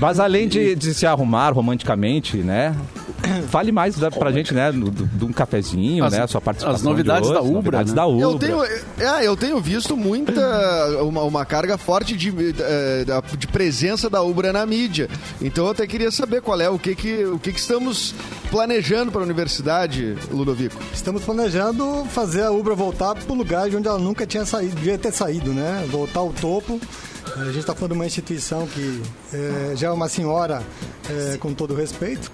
[0.00, 2.74] Mas além de, de se arrumar romanticamente, né?
[3.48, 6.82] fale mais da- pra gente, né, de um cafezinho, As- né, a sua participação as
[6.82, 7.96] novidades de hoje, da Ubra, novidades né?
[7.96, 8.22] da Ubra.
[8.22, 10.40] Eu tenho, é, eu tenho visto muita
[11.02, 13.04] uma, uma carga forte de, eh,
[13.38, 15.08] de presença da Ubra na mídia.
[15.40, 18.14] Então eu até queria saber qual é o que que, o que, que estamos
[18.50, 20.80] planejando para a universidade, Ludovico.
[20.92, 24.74] Estamos planejando fazer a Ubra voltar para o lugar de onde ela nunca tinha saído,
[24.76, 25.84] devia ter saído, né?
[25.90, 26.80] Voltar ao topo.
[27.36, 30.62] A gente está falando de uma instituição que eh, já é uma senhora,
[31.08, 32.30] eh, com todo respeito.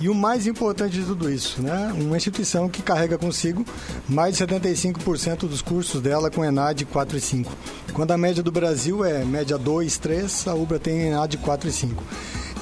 [0.00, 1.92] E o mais importante de tudo isso, né?
[1.98, 3.64] Uma instituição que carrega consigo
[4.08, 7.52] mais de 75% dos cursos dela com ENAD 4 e 5.
[7.92, 11.72] Quando a média do Brasil é média 2, 3, a UBRA tem ENAD 4 e
[11.72, 12.04] 5.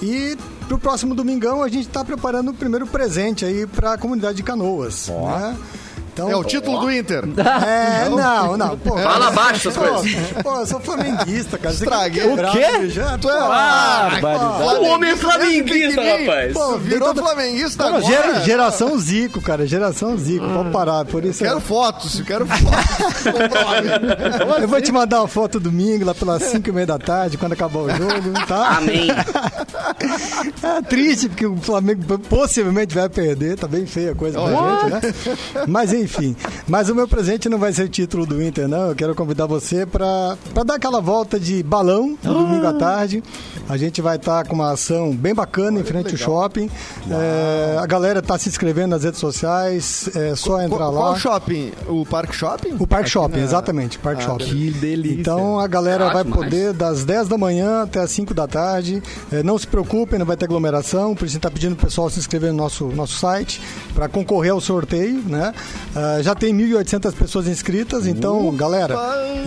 [0.03, 0.37] E
[0.67, 4.43] pro próximo domingão a gente está preparando o primeiro presente aí para a comunidade de
[4.43, 5.57] Canoas, né?
[6.17, 7.25] Então, É o título do Inter.
[7.67, 8.79] é, não, não.
[8.79, 10.13] Pô, Fala baixo essas pô, coisas.
[10.43, 11.75] Pô, eu sou flamenguista, cara.
[11.75, 12.25] Estraguei.
[12.25, 12.89] O quê?
[12.89, 14.19] Já, Tu é- Ah,
[14.81, 16.55] O homem é flamenguista, rapaz.
[16.55, 18.15] Pô, Virou flamenguista Não, agora.
[18.15, 19.67] gera- geração Zico, cara.
[19.67, 20.47] Geração Zico.
[20.49, 21.05] Pode parar.
[21.05, 23.27] Por isso Quero fotos, eu quero fotos.
[24.63, 27.53] Eu vou te mandar uma foto domingo, lá pelas 5 e meia da tarde, quando
[27.53, 28.79] acabar o jogo, tá?
[28.79, 29.09] Amém.
[30.63, 33.57] É triste, porque o Flamengo possivelmente vai perder.
[33.57, 35.15] Tá bem feia a coisa pra gente, né?
[35.67, 36.06] Mas enfim.
[36.69, 38.89] Mas o meu presente não vai ser o título do Inter, não.
[38.89, 43.23] Eu quero convidar você pra dar aquela volta de balão no domingo à tarde.
[43.69, 46.71] A gente vai estar com uma ação bem bacana em frente ao shopping.
[47.11, 50.09] É, a galera tá se inscrevendo nas redes sociais.
[50.15, 51.01] É só entrar Qual, lá.
[51.01, 51.73] qual shopping?
[51.89, 52.77] O Parque Shopping?
[52.79, 54.45] O Parque Aqui Shopping, na- exatamente, Parque Shopping.
[54.45, 55.21] Que delícia.
[55.21, 56.45] Então a galera Ah, vai demais.
[56.45, 59.03] poder das 10 da manhã até as 5 da tarde.
[59.33, 61.15] Eh, não se preocupem, não vai ter aglomeração.
[61.15, 63.61] Por isso a gente está pedindo o pessoal se inscrever no nosso, nosso site
[63.95, 65.53] para concorrer ao sorteio, né?
[65.95, 68.95] Ah, já tem 1.800 pessoas inscritas, então, galera,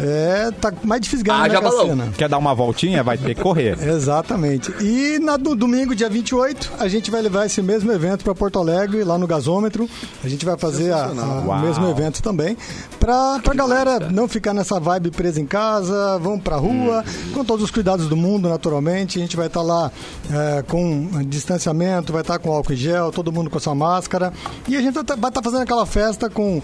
[0.02, 1.88] é, tá mais difícil ganhar Ah, na já balão.
[1.88, 2.08] Sena.
[2.18, 3.02] Quer dar uma voltinha?
[3.04, 3.78] Vai ter que correr.
[4.10, 4.74] Exatamente.
[4.82, 8.58] E na, no domingo, dia 28, a gente vai levar esse mesmo evento para Porto
[8.58, 9.88] Alegre, lá no gasômetro.
[10.24, 12.58] A gente vai fazer a- a- o mesmo evento também.
[13.00, 17.64] Pra, pra galera não ficar nessa vibe presa em casa, vão pra rua, com todos
[17.66, 19.20] os cuidados do mundo, naturalmente.
[19.20, 19.92] A gente vai estar lá
[20.32, 24.34] é, com distanciamento, vai estar com álcool em gel, todo mundo com a sua máscara.
[24.68, 26.62] E a gente vai estar fazendo aquela festa com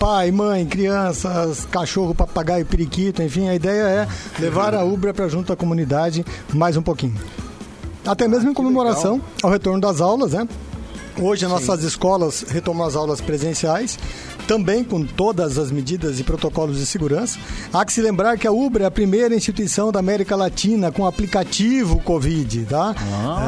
[0.00, 3.48] pai, mãe, crianças, cachorro, papagaio, periquito, enfim.
[3.48, 4.08] A ideia é
[4.40, 7.20] levar a Ubra para junto à comunidade mais um pouquinho.
[8.06, 10.48] Até mesmo em comemoração ao retorno das aulas, né?
[11.20, 13.98] Hoje as nossas escolas retomam as aulas presenciais,
[14.48, 17.38] também com todas as medidas e protocolos de segurança.
[17.70, 21.04] Há que se lembrar que a Ubra é a primeira instituição da América Latina com
[21.04, 22.94] aplicativo Covid, tá?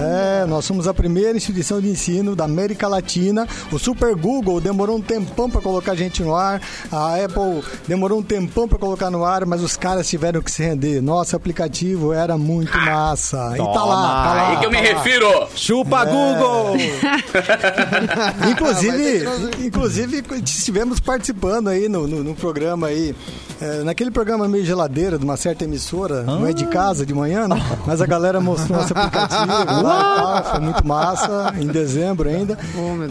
[0.02, 3.48] É, nós somos a primeira instituição de ensino da América Latina.
[3.72, 6.60] O Super Google demorou um tempão para colocar a gente no ar,
[6.92, 10.62] a Apple demorou um tempão para colocar no ar, mas os caras tiveram que se
[10.62, 11.00] render.
[11.00, 13.54] Nosso aplicativo era muito massa.
[13.54, 14.48] E tá lá, tá lá.
[14.50, 15.02] Aí que eu me tá lá.
[15.02, 15.48] refiro.
[15.56, 16.76] Chupa, Google!
[18.50, 19.24] Inclusive,
[19.64, 20.18] inclusive
[20.90, 23.14] estivemos participando aí no, no, no programa aí,
[23.60, 27.46] é, naquele programa meio geladeira de uma certa emissora, não é de casa de manhã,
[27.46, 27.56] né?
[27.86, 32.58] Mas a galera mostrou nosso aplicativo lá, e tal, foi muito massa, em dezembro ainda,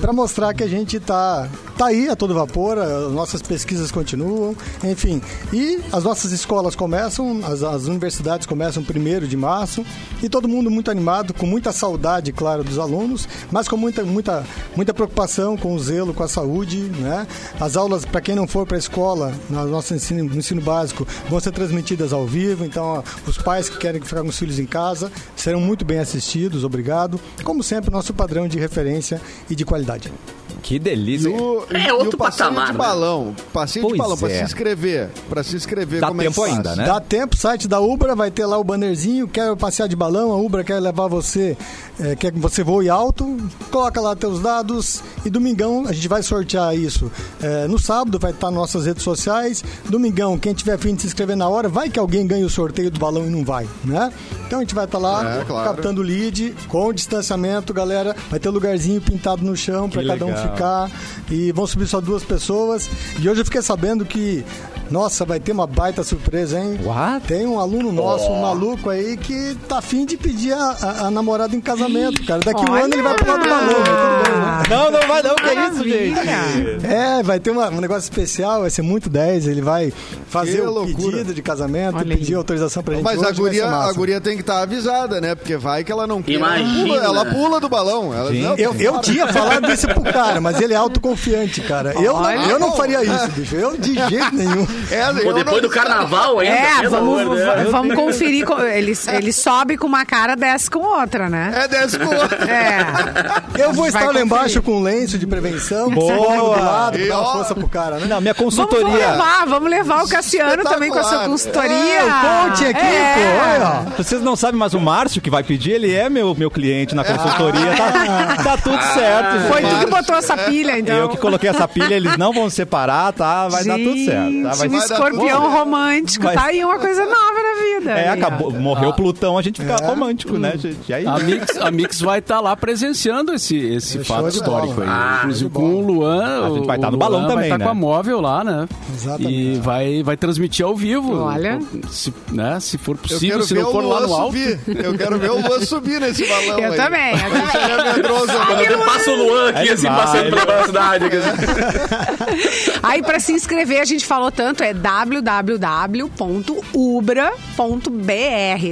[0.02, 4.56] para mostrar que a gente tá, tá aí a todo vapor, as nossas pesquisas continuam,
[4.84, 5.22] enfim.
[5.54, 9.86] E as nossas escolas começam, as, as universidades começam primeiro de março,
[10.24, 14.44] e todo mundo muito animado, com muita saudade, claro, dos alunos, mas com muita, muita,
[14.76, 17.28] muita preocupação com o zelo, com a saúde, né?
[17.60, 21.06] As aulas, para quem não for para a escola, no nosso ensino, no ensino básico,
[21.30, 24.66] vão ser transmitidas ao vivo, então os pais que querem ficar com os filhos em
[24.66, 27.20] casa serão muito bem assistidos, obrigado.
[27.44, 30.12] Como sempre, nosso padrão de referência e de qualidade.
[30.62, 31.30] Que delícia.
[31.30, 32.78] E o, É e outro o passeio patamar, de né?
[32.78, 33.36] balão.
[33.54, 34.38] Passeio Pois de balão, pra é.
[34.40, 35.10] se inscrever.
[35.30, 36.56] Pra se inscrever, Dá como é que tempo faz?
[36.58, 36.86] ainda, né?
[36.86, 40.38] Dá tempo, site da Ubra vai ter lá o bannerzinho, quer passear de balão, a
[40.38, 41.58] Ubra quer levar você,
[42.00, 43.38] é, quer que você voe alto,
[43.72, 47.12] coloca lá teus dados e domingão a gente vai sortear isso.
[47.42, 51.08] É, no sábado vai estar nas nossas redes sociais, domingão quem tiver fim de se
[51.08, 54.12] inscrever na hora, vai que alguém ganha o sorteio do balão e não vai, né?
[54.48, 55.70] Então a gente vai estar lá É, claro.
[55.70, 60.44] captando lead, com distanciamento, galera, vai ter lugarzinho pintado no chão para cada um legal.
[60.52, 60.92] Ficar
[61.30, 62.90] e vão subir só duas pessoas.
[63.20, 64.44] E hoje eu fiquei sabendo que
[64.90, 66.80] nossa, vai ter uma baita surpresa, hein?
[66.84, 67.28] What?
[67.28, 71.12] Tem um aluno nosso, um maluco aí, que tá afim de pedir a, a- a
[71.12, 72.42] namorada em casamento, cara.
[72.44, 72.86] Daqui um Olha!
[72.86, 74.64] ano ele vai pular do balão, mas tudo bem, né?
[74.68, 76.86] Não, não vai não, que é isso, gente?
[76.88, 79.46] É, vai ter uma- um negócio especial, vai ser muito 10.
[79.46, 79.94] Ele vai
[80.28, 81.12] fazer Que o loucura.
[81.18, 82.18] pedido de casamento, Olha aí.
[82.18, 83.04] pedir autorização pra gente.
[83.04, 85.36] Mas hoje, a guria, a guria tem que estar avisada, né?
[85.36, 86.34] Porque vai que ela não quer.
[86.34, 86.84] Ela Imagina.
[86.88, 88.12] pula, ela pula do balão.
[88.12, 91.94] Ela, não, Eu, eu tinha falado isso pro cara, Cara, mas ele é autoconfiante, cara.
[92.02, 93.56] Eu, não, eu não faria isso, bicho.
[93.56, 94.68] Eu de jeito nenhum.
[94.90, 96.56] É, Pô, depois não- do carnaval ainda.
[96.56, 98.46] É, vamos, amor va- vamos conferir.
[98.46, 101.52] co- Ele, ele sobe com uma cara, desce com outra, né?
[101.56, 102.04] É 10 com
[102.46, 103.62] É.
[103.64, 106.38] Eu vou estar lá embaixo com um lenço de prevenção, Boa.
[106.38, 108.06] do lado, pra E, dar uma força pro cara, né?
[108.08, 109.08] Não, minha Vamos, vamos consultoria.
[109.12, 111.70] levar, vamos levar o Cassiano também com a sua consultoria.
[111.70, 113.14] É, o coaching aqui, É.
[113.16, 113.96] pô, olha.
[113.98, 117.04] Vocês não sabem, mas o Márcio que vai pedir, ele é meu, meu cliente na
[117.04, 117.76] consultoria.
[117.76, 119.48] Tá, tá tudo certo.
[119.52, 119.74] Foi gente.
[119.74, 120.96] tu que botou essa pilha, então.
[120.96, 123.48] Eu que coloquei essa pilha, eles não vão separar, tá?
[123.48, 124.44] Vai dar tudo certo.
[124.44, 124.50] Tá?
[124.50, 126.26] Vai Gente, vai um tudo escorpião romântico.
[126.26, 127.92] Vai- Tá aí uma coisa nova na vida.
[127.92, 128.52] É, acabou.
[128.52, 130.94] Morreu Plutão, a gente fica romântico, né, gente?
[130.94, 134.86] Aí, A Mix, a Mix vai estar lá presenciando esse, esse É fato histórico bola.
[134.88, 134.90] aí.
[134.92, 136.46] Ah, Inclusive com o Luan.
[136.46, 137.66] A gente vai tá o no balão Luan também, Vai estar né?
[137.66, 138.68] com a móvel lá, né?
[138.94, 139.34] Exatamente.
[139.34, 141.20] E vai, vai transmitir ao vivo.
[141.24, 141.60] Olha.
[141.90, 144.38] Se, né, se for Eu possível, se não for lá no alto.
[144.68, 147.50] Eu quero ver o Luan subir nesse balão Eu também, eu também.
[147.60, 148.00] É
[148.46, 148.74] Quando né?
[148.74, 150.06] eu passo o Luan aqui, assim, vai.
[150.24, 151.00] Pela.
[152.84, 156.10] Aí, pra se inscrever, a gente falou tanto, é www.ubra.br.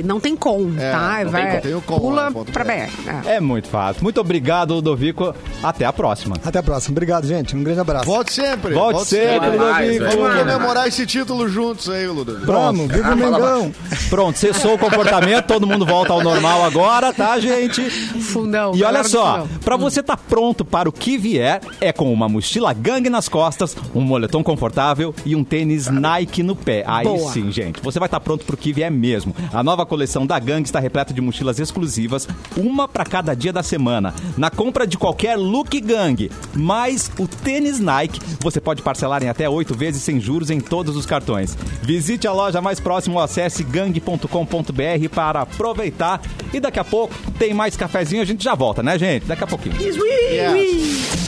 [0.06, 1.20] Não tem com, É, tá?
[1.24, 2.90] não Vai, tem com, tem o com lá, pula pra BR.
[3.26, 3.36] É.
[3.36, 4.04] é muito fácil.
[4.04, 5.36] Muito obrigado, Ludovico.
[5.62, 6.36] Até a próxima.
[6.44, 6.94] Até a próxima.
[6.94, 7.56] Obrigado, gente.
[7.56, 8.06] Um grande abraço.
[8.06, 8.74] Volte sempre.
[8.74, 10.22] Volte sempre, demais, Ludovico.
[10.22, 12.46] Vamos comemorar esse título juntos aí, Ludovico.
[12.46, 13.72] Vamos, viva o Mengão.
[14.10, 17.82] Pronto, cessou o comportamento, todo mundo volta ao normal agora, tá, gente?
[17.90, 18.74] Fundão.
[18.76, 22.74] E olha só, pra você estar pronto para o que vier, é com uma mochila
[22.74, 26.84] gangue nas costas, um moletom confortável e um tênis Nike no pé.
[26.86, 27.32] Aí Boa.
[27.32, 29.36] sim, gente, você vai estar pronto pro que vier mesmo.
[29.54, 33.64] A nova coleção da Gangue está repleta de mochilas exclusivas, uma para cada dia da
[33.64, 34.14] semana.
[34.38, 39.50] Na compra de qualquer look Gangue, mais o tênis Nike, você pode parcelar em até
[39.50, 41.58] oito vezes sem juros em todos os cartões.
[41.82, 46.22] Visite a loja mais próxima ou acesse gangue.com.br para aproveitar.
[46.54, 49.26] E daqui a pouco tem mais cafezinho, a gente já volta, né, gente?
[49.26, 49.76] Daqui a pouquinho.
[49.82, 51.27] Yes.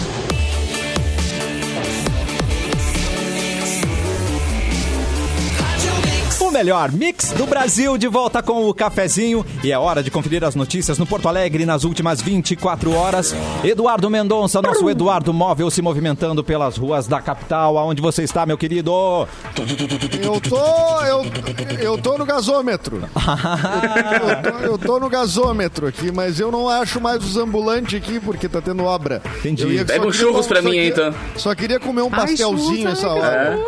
[6.50, 10.44] O melhor mix do Brasil de volta com o cafezinho e é hora de conferir
[10.44, 13.36] as notícias no Porto Alegre nas últimas 24 horas.
[13.64, 17.78] Eduardo Mendonça, nosso Eduardo Móvel se movimentando pelas ruas da capital.
[17.78, 18.90] Aonde você está, meu querido?
[18.90, 20.58] Eu tô.
[21.06, 21.26] Eu,
[21.80, 22.98] eu tô no gasômetro.
[24.24, 28.20] eu, tô, eu tô no gasômetro aqui, mas eu não acho mais os ambulantes aqui
[28.20, 29.22] porque tá tendo obra.
[29.38, 29.86] Entendi.
[29.86, 31.14] Pega um churros pra mim, então.
[31.36, 33.60] Só queria comer um Ai, pastelzinho churros, essa ai, hora.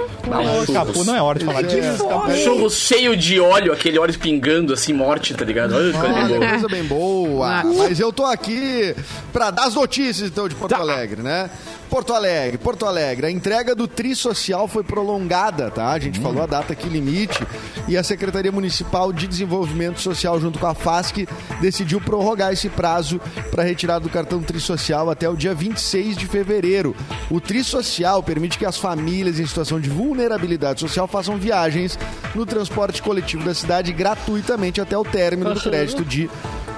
[0.74, 2.08] Capu, não é hora de falar disso.
[2.44, 5.76] Churros cheio de óleo, aquele óleo pingando assim, morte, tá ligado?
[5.76, 6.50] Olha, que coisa Olha, boa.
[6.50, 7.64] coisa bem boa.
[7.64, 8.96] Mas eu tô aqui
[9.32, 11.50] pra dar as notícias, então, de Porto Alegre, né?
[11.92, 13.28] Porto Alegre, Porto Alegre.
[13.28, 15.92] A entrega do Tri Social foi prolongada, tá?
[15.92, 17.46] A gente falou a data aqui limite.
[17.86, 21.28] E a Secretaria Municipal de Desenvolvimento Social, junto com a FASC,
[21.60, 23.20] decidiu prorrogar esse prazo
[23.52, 26.96] para retirada do cartão Tri Social até o dia 26 de fevereiro.
[27.30, 32.00] O Tri Social permite que as famílias em situação de vulnerabilidade social façam viagens
[32.34, 36.30] no transporte coletivo da cidade gratuitamente até o término do crédito de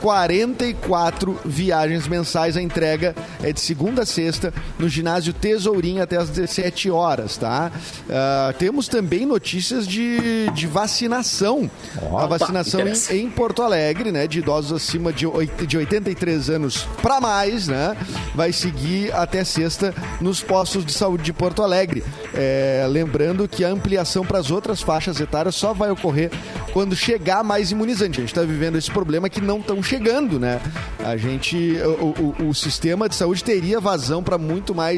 [0.01, 2.57] 44 viagens mensais.
[2.57, 5.02] A entrega é de segunda a sexta no ginásio
[5.33, 7.71] Tesourinho até às 17 horas, tá?
[8.09, 11.69] Ah, temos também notícias de, de vacinação.
[12.17, 12.79] a vacinação
[13.11, 14.27] em, em Porto Alegre, né?
[14.27, 17.95] De idosos acima de, oit- de 83 anos para mais, né?
[18.35, 22.03] Vai seguir até sexta nos postos de saúde de Porto Alegre.
[22.33, 26.31] É, lembrando que a ampliação para as outras faixas etárias só vai ocorrer
[26.71, 28.19] quando chegar mais imunizante.
[28.19, 30.59] A gente está vivendo esse problema que não estão chegando, né?
[31.03, 34.92] A gente, o, o- o sistema de saúde teria vazão para muito mais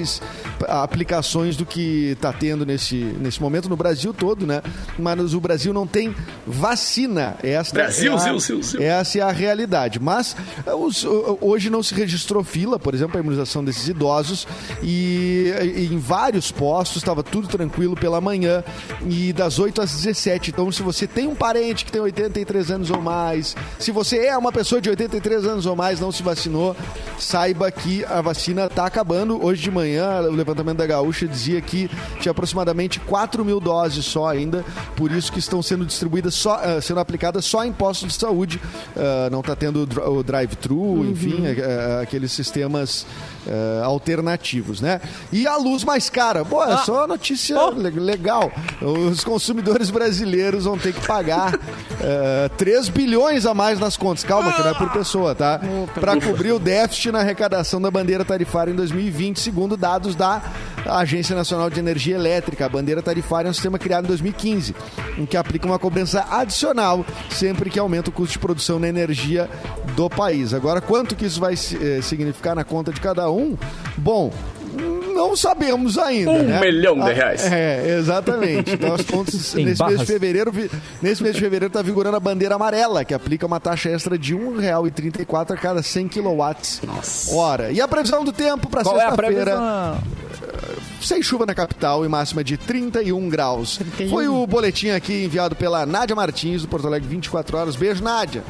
[0.68, 4.62] aplicações do que está tendo nesse, nesse momento no Brasil todo, né?
[4.98, 6.14] Mas o Brasil não tem
[6.46, 7.36] vacina.
[7.44, 8.82] Esta Brasil, é a, Zil, Zil, Zil.
[8.82, 10.00] essa é a realidade.
[10.00, 14.48] Mas eh, os- o- hoje não se registrou fila, por exemplo, a imunização desses idosos.
[14.82, 18.64] E, e em vários postos estava tudo tranquilo pela manhã
[19.08, 20.52] e das 8 às 17.
[20.52, 24.38] Então, se você tem um parente que tem 83 anos ou mais, se você é
[24.38, 26.76] uma pessoa de 83 anos ou mais, não se vacinou,
[27.20, 29.44] saiba que a vacina está acabando.
[29.44, 29.85] Hoje de manhã,
[30.30, 34.64] o levantamento da Gaúcha dizia que tinha aproximadamente 4 mil doses só ainda,
[34.96, 38.60] por isso que estão sendo distribuídas só, ah, sendo aplicadas só em postos de saúde.
[38.96, 43.06] Ah, não está tendo o dri- o drive-thru, enfim, ah, aqueles sistemas
[43.48, 45.00] ah, alternativos, né?
[45.32, 46.44] E a luz mais cara.
[46.46, 48.52] Pô, é só notícia le- legal.
[48.82, 51.54] Os consumidores brasileiros vão ter que pagar
[52.02, 54.24] ah, 3 bilhões a mais nas contas.
[54.24, 55.60] Calma, que não é por pessoa, tá?
[55.94, 60.42] Para cobrir o déficit na arrecadação da bandeira tarifária em 2020, segundo dados da
[60.86, 62.66] Agência Nacional de Energia Elétrica.
[62.66, 64.76] A bandeira tarifária é um sistema criado em 2015,
[65.18, 69.50] em que aplica uma cobrança adicional sempre que aumenta o custo de produção na energia
[69.96, 70.54] do país.
[70.54, 73.58] Agora, quanto que isso vai eh, significar na conta de cada um?
[73.98, 74.32] Bom,
[75.16, 76.32] Não sabemos ainda.
[76.32, 76.60] Um né?
[76.60, 77.46] milhão de Ah, reais.
[77.52, 78.74] É, exatamente.
[78.74, 80.02] Então as contas nesse mês de barras.
[80.02, 80.52] fevereiro,
[81.02, 84.36] nesse mês de fevereiro está vigorando a bandeira amarela, que aplica uma taxa extra de
[84.36, 87.34] R$ 1,34 a cada 100 quilowatts Nossa.
[87.36, 87.72] hora.
[87.72, 89.16] E a previsão do tempo para é sexta-feira?
[89.16, 90.26] previsão?
[91.02, 93.80] sem chuva na capital e máxima de 31 graus.
[94.10, 97.76] Foi o boletim aqui enviado pela Nádia Martins, do Porto Alegre 24 horas.
[97.76, 98.44] Beijo, Nádia.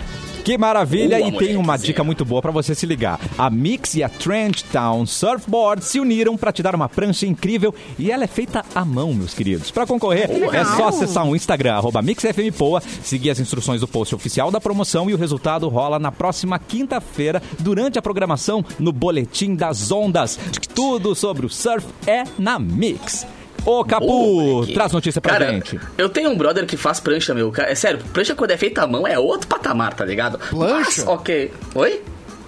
[0.45, 1.17] Que maravilha!
[1.17, 3.19] Boa, e tem uma dica muito boa pra você se ligar.
[3.35, 7.73] A Mix e a Trend Town Surfboard se uniram pra te dar uma prancha incrível
[7.97, 9.71] e ela é feita à mão, meus queridos.
[9.71, 14.61] Pra concorrer, é só acessar o Instagram, MixFMPoa, seguir as instruções do post oficial da
[14.61, 20.37] promoção e o resultado rola na próxima quinta-feira, durante a programação no Boletim das Ondas.
[20.75, 23.25] Tudo sobre o surf é na Mix.
[23.65, 24.73] Ô, Capu, moleque.
[24.73, 25.79] traz notícia pra Cara, gente.
[25.97, 27.51] eu tenho um brother que faz prancha, meu.
[27.51, 30.37] Cara, É sério, prancha quando é feita à mão é outro patamar, tá ligado?
[30.49, 30.83] Plancha?
[30.85, 31.51] Mas, ok.
[31.73, 32.01] Oi?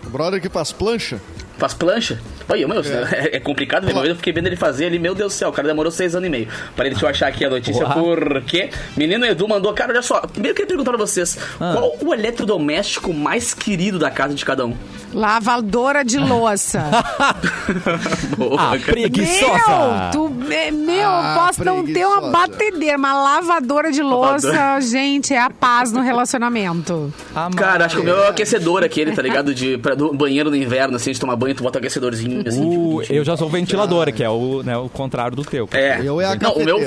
[0.06, 1.20] O brother que faz plancha.
[1.58, 2.20] Faz plancha?
[2.50, 3.84] Olha, meu, é, é complicado?
[3.86, 5.92] Uma vez eu fiquei vendo ele fazer ali, meu Deus do céu, o cara demorou
[5.92, 6.48] seis anos e meio.
[6.76, 7.94] Para deixa eu achar aqui a notícia, Uau.
[8.16, 11.74] porque menino Edu mandou, cara, olha só, primeiro eu queria perguntar pra vocês, Ah.
[11.76, 14.76] qual o eletrodoméstico mais querido da casa de cada um?
[15.14, 16.84] Lavadora de louça.
[18.38, 19.52] Boa, Ah, preguiçosa!
[19.58, 24.82] Meu, tu, meu, Ah, eu posso não ter uma batedeira, mas lavadora de louça, Lavadora.
[24.82, 27.14] gente, é a paz no relacionamento.
[27.56, 29.54] Cara, acho que o meu é o aquecedor aquele, tá ligado?
[29.54, 32.66] De, pra, do banheiro no inverno, assim, de tomar banho, tu bota o aquecedorzinho, assim.
[32.66, 35.68] O- tipo, eu já sou ventilador, que é o, né, o contrário do teu.
[35.72, 36.00] É.
[36.04, 36.80] Eu é a Não, o meu,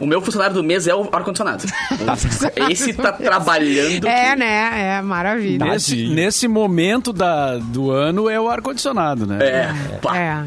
[0.00, 1.64] o meu funcionário do mês é o ar-condicionado.
[2.70, 4.06] Esse tá trabalhando.
[4.06, 4.96] É, né?
[4.98, 5.64] É maravilha.
[5.64, 9.38] Nesse, nesse momento da, do ano é o ar-condicionado, né?
[9.40, 10.16] É, pá.
[10.16, 10.44] É.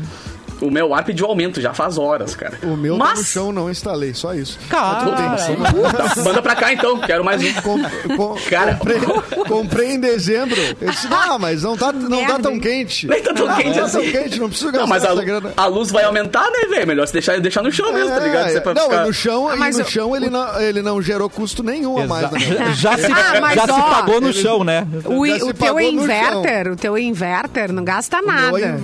[0.65, 2.57] O meu ar pediu aumento já faz horas, cara.
[2.63, 3.19] O meu tá Mas...
[3.19, 4.57] no chão, não instalei, só isso.
[4.69, 7.53] Cara, Tá, manda pra cá então, quero mais um.
[7.61, 7.81] Com-
[8.17, 8.75] com- Cara.
[8.75, 8.99] comprei,
[9.47, 10.59] comprei em dezembro.
[10.79, 12.59] Eu disse, ah, mas não tá, não tá tão hein?
[12.59, 13.07] quente.
[13.07, 14.01] Nem tá tão Não quente tá assim.
[14.01, 15.53] tão quente, não preciso gastar Não, mas a, essa grana.
[15.55, 16.87] a luz vai aumentar, né, velho?
[16.87, 18.49] Melhor se deixar, deixar no chão mesmo, tá ligado?
[18.49, 20.61] Você É, pra não, ficar- no chão, Ah, e mas no eu- chão ele, não,
[20.61, 22.31] ele não gerou custo nenhum a mais.
[22.31, 24.87] Minha já se, Ah, mas já se ó, pagou no eles- chão, né?
[25.05, 28.79] O, se o teu inverter, o teu inverter não gasta O nada.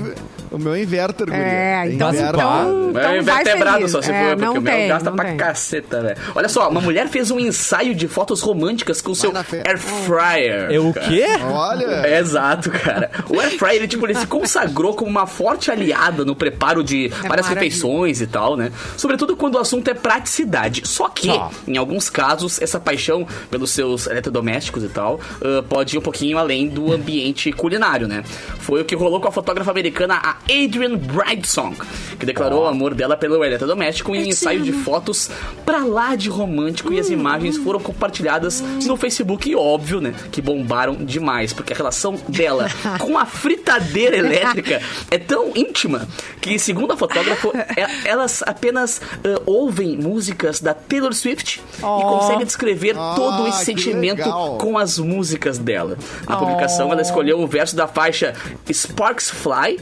[0.51, 1.41] É o meu é inverter, guria.
[1.41, 2.63] É, então, Mas então, pá.
[2.63, 5.09] Meu então é vai invertebrado só se é, for, porque não o meu tem, gasta
[5.09, 5.38] não pra tem.
[5.38, 6.17] caceta, velho.
[6.35, 10.71] Olha só, uma mulher fez um ensaio de fotos românticas com o seu air fryer.
[10.71, 11.25] É o quê?
[11.51, 13.09] Olha, É, exato, cara.
[13.29, 17.07] O Air Fryer, ele, tipo, ele se consagrou como uma forte aliada no preparo de
[17.09, 17.53] várias maravilha.
[17.55, 18.71] refeições e tal, né?
[18.97, 20.81] Sobretudo quando o assunto é praticidade.
[20.85, 21.51] Só que, Só.
[21.67, 26.38] em alguns casos, essa paixão pelos seus eletrodomésticos e tal ah, pode ir um pouquinho
[26.38, 28.23] além do ambiente culinário, né?
[28.59, 31.75] Foi o que rolou com a fotógrafa americana a Adrienne Bridesong,
[32.19, 35.30] que declarou o amor dela pelo eletrodoméstico em um ensaio de fotos
[35.65, 36.91] pra lá de romântico.
[36.93, 41.75] E as imagens foram compartilhadas no Facebook e óbvio, né, que bombaram demais, porque a
[41.75, 42.67] relação dela
[42.99, 46.08] com a fritadeira elétrica é tão íntima
[46.41, 52.45] que, segundo a fotógrafa, e- elas apenas ah, ouvem músicas da Taylor Swift e conseguem
[52.45, 54.58] descrever Ah, todo esse sentimento legal.
[54.58, 55.97] com as músicas dela.
[56.28, 58.34] Na publicação, ela escolheu o verso da faixa
[58.71, 59.80] Sparks Fly,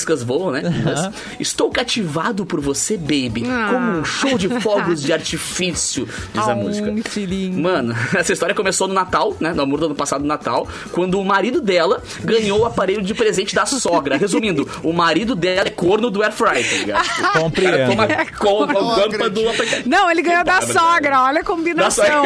[0.00, 0.62] faíscas voam, né?
[1.38, 6.92] Estou cativado por você, baby, como um show de fogos de artifício, diz a música.
[7.52, 9.52] Mano, essa história começou no Natal, né?
[9.52, 13.14] No amor do ano passado, no Natal, quando o marido dela ganhou o aparelho de
[13.14, 14.16] presente da sogra.
[14.16, 17.32] Resumindo, o marido dela é corno do Air Fry, tá ligado?
[17.32, 17.96] Compreendo.
[17.96, 18.06] toma
[18.38, 19.40] com Não a guampa do.
[19.86, 22.24] Não, ele ganhou da sogra, olha a combinação.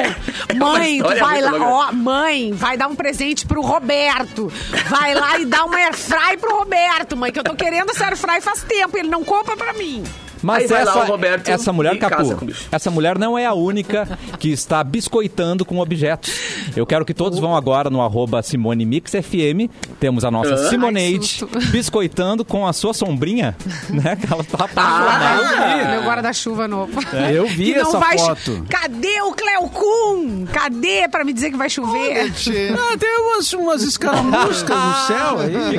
[0.48, 4.52] É Mãe, vai lá, ó, mãe, vai dar um presente pro Roberto.
[4.88, 8.42] Vai lá e dá uma airfry pro Roberto, mãe, que eu tô querendo essa airfry
[8.42, 10.04] faz tempo, ele não compra pra mim.
[10.44, 12.36] Mas Aí vai lá essa, o Roberto essa mulher, Capu,
[12.70, 16.32] essa mulher não é a única que está biscoitando com objetos.
[16.76, 19.70] Eu quero que todos vão agora no arroba SimoneMixFM.
[19.98, 20.68] Temos a nossa Hã?
[20.68, 23.56] Simoneide Ai, biscoitando com a sua sombrinha,
[23.88, 24.16] né?
[24.16, 25.90] Que ela tá Ah, apaixonada.
[25.92, 26.92] Meu guarda-chuva novo.
[27.32, 28.66] Eu vi Que não essa vai foto.
[28.68, 30.46] Cadê o Cleocum?
[30.52, 32.30] Cadê pra me dizer que vai chover?
[32.30, 35.78] Ah, tem umas, umas escaramuscas no céu aí.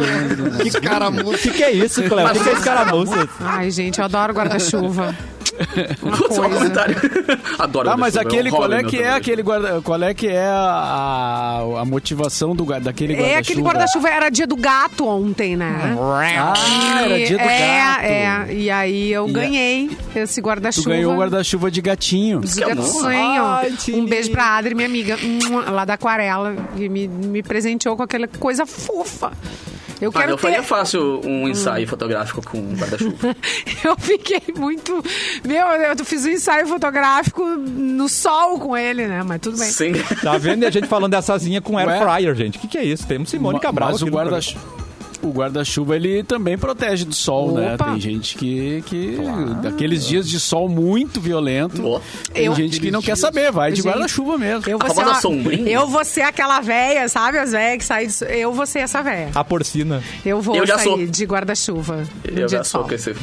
[0.69, 2.28] que O que, que é isso, Cléo?
[2.28, 3.30] O que, que é escaramuça?
[3.39, 5.15] Ai, gente, eu adoro guarda-chuva.
[6.04, 6.50] Uma só um coisa.
[6.50, 6.96] comentário.
[7.60, 10.13] Adoro Ah, mas guarda-chuva, aquele, é um qual é que é aquele guarda, qual é
[10.13, 13.36] que é a, a, a motivação do, daquele guarda-chuva?
[13.36, 15.96] É, aquele guarda-chuva era dia do gato ontem, né?
[15.98, 18.04] Ah, era dia do é, gato.
[18.04, 20.89] É, e aí eu E a- ganhei esse Tu guarda-chuva.
[20.89, 22.41] ganhou o guarda-chuva de gatinho.
[22.41, 23.06] de gatinho.
[23.06, 25.18] Ai, Um beijo pra Adri, minha amiga,
[25.72, 29.32] lá da Aquarela, que me, me presenteou com aquela coisa fofa.
[30.02, 30.64] Eu Ah, quero eu faria ter...
[30.64, 33.36] fácil um ensaio fotográfico com um guarda-chuva.
[33.84, 35.04] Eu fiquei muito...
[35.44, 39.22] Meu, eu fiz um ensaio fotográfico no sol com ele, né?
[39.24, 39.70] Mas tudo bem.
[39.70, 39.94] Sem...
[39.94, 40.64] Tá vendo?
[40.64, 42.58] E a gente falando dessa asinha com air fryer, gente.
[42.58, 43.06] O que, que é isso?
[43.06, 44.85] Temos Simone Cabral Mas aqui o guarda-chuva...
[45.28, 47.76] o guarda-chuva ele também protege do sol, né?
[47.76, 47.86] Opa.
[47.92, 49.18] Tem gente que, que
[49.62, 52.00] daqueles dias de sol muito violento, Ó.
[52.34, 54.64] tem Eu- gente que não quer saber, vai de Gente, guarda-chuva mesmo.
[54.70, 55.70] Eu vou, A ser uma- sombrinha.
[55.72, 57.38] eu vou ser aquela véia, sabe?
[57.38, 58.16] As véias que saem de...
[58.40, 59.30] Eu vou ser essa véia.
[59.36, 60.02] A porcina.
[60.26, 61.06] Eu vou Eu já sair sou.
[61.06, 63.14] de guarda-chuva Eu já sou esse...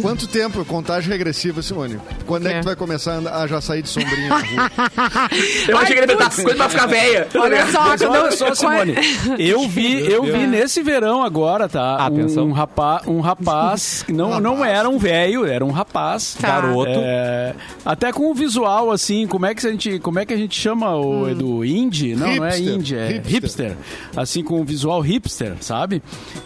[0.00, 0.64] Quanto tempo?
[0.64, 1.98] Contagem regressiva, Simone.
[2.26, 2.54] Quando é quê?
[2.56, 4.70] que tu vai começar a, já sair de sombrinha na rua?
[5.68, 7.28] Eu Ai, achei que ele ia coisa pra ficar velha.
[7.34, 8.94] Olha só, quando olha eu- só, quando- Simone,
[9.38, 11.96] eu vi, eu vi nesse verão agora, tá?
[11.96, 12.46] Atenção.
[12.46, 16.36] Um, rapaz, um rapaz, que não, não era um velho, era um rapaz.
[16.40, 16.48] Tá.
[16.60, 16.90] Garoto.
[16.94, 20.36] É, até com o visual, assim, como é que a gente, como é que a
[20.36, 21.28] gente chama o Hum.
[21.30, 21.64] Edu?
[21.64, 22.14] Indie?
[22.14, 22.74] Não, não é Hipster.
[22.74, 23.32] indie, é hipster.
[23.32, 23.76] Hipster.
[24.16, 26.02] Assim, com o visual hipster, sabe?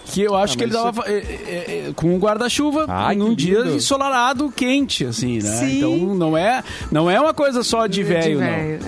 [0.07, 2.87] Que eu acho que ele mas tava é, é, é, com um guarda-chuva
[3.17, 3.77] num dia lindo.
[3.77, 5.51] ensolarado, quente, assim, né?
[5.57, 5.77] Sim.
[5.79, 8.47] Então não é, não é uma coisa só de velho, não.
[8.47, 8.79] é.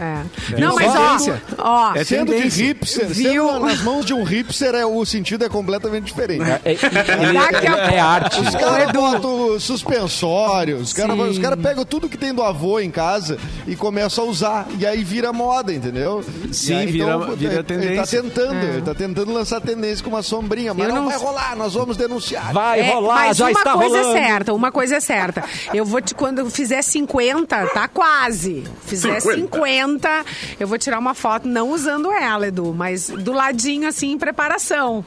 [0.53, 3.49] É Não, mas ó, ó, É Sendo de hipster, Viu?
[3.49, 6.43] sendo nas mãos de um hipster, é, o sentido é completamente diferente.
[6.43, 8.41] É, é- ele- Daqui a é arte.
[8.41, 11.23] Os caras botam suspensórios, os caras Sim.
[11.31, 14.67] os caras pegam tudo que tem do avô em casa e começam a usar.
[14.79, 16.25] E aí vira moda, entendeu?
[16.53, 18.23] Sim, aí, vira- vira ele- Ele tendência.
[18.23, 18.65] tá tentando, É.
[18.71, 21.97] ele tá tentando lançar tendência com uma sombrinha, mas não, não- vai rolar, nós vamos
[21.97, 22.53] denunciar.
[22.53, 24.17] Vai É, rolar, mas já uma está coisa rolando.
[24.19, 25.45] é certa, uma coisa é certa.
[25.73, 28.65] Eu vou te, quando eu fizer 50, tá quase.
[28.87, 29.39] Fizer 50.
[29.49, 30.25] 50,
[30.59, 35.05] eu vou tirar uma foto, não usando ela, Edu, mas do ladinho, assim, em preparação.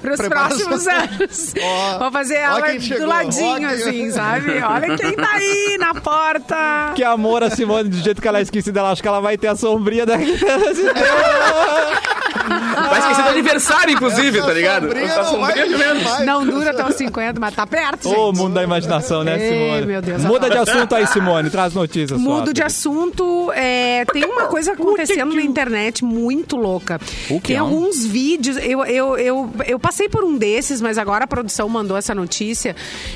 [0.00, 0.25] Preparação.
[0.28, 1.54] Próximos anos.
[1.60, 4.60] Ó, vou fazer ela do chegou, ladinho, ó quem- assim, sabe?
[4.62, 6.92] Olha quem tá aí na porta.
[6.94, 9.36] Que amor a Simone, do jeito que ela é esquecida, ela acha que ela vai
[9.38, 10.14] ter a sombrinha da...
[12.46, 14.96] Vai esquecer do aniversário, inclusive, tá ligado?
[14.96, 16.26] Essa não mais.
[16.26, 18.08] Não dura até os 50, mas tá perto.
[18.10, 19.86] Ô, mundo da imaginação, né, Ei, Simone?
[19.86, 21.50] meu Deus, Muda de assunto aí, Simone.
[21.50, 22.18] Traz notícias.
[22.20, 23.50] Mudo só, de assunto.
[23.54, 27.00] é, tem uma coisa acontecendo na internet muito louca.
[27.30, 27.58] O que Tem é?
[27.60, 28.56] alguns vídeos.
[28.58, 32.74] Eu, eu, eu, eu passei por um desses, mas agora a produção mandou essa notícia.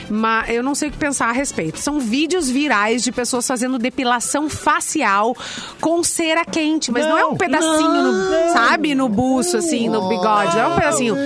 [0.09, 1.79] Mas eu não sei o que pensar a respeito.
[1.79, 5.37] São vídeos virais de pessoas fazendo depilação facial
[5.81, 6.91] com cera quente.
[6.91, 8.95] Mas não, é um pedacinho, no- sabe?
[8.95, 10.59] No buço, assim, no bigode.
[10.59, 11.17] É um pedacinho.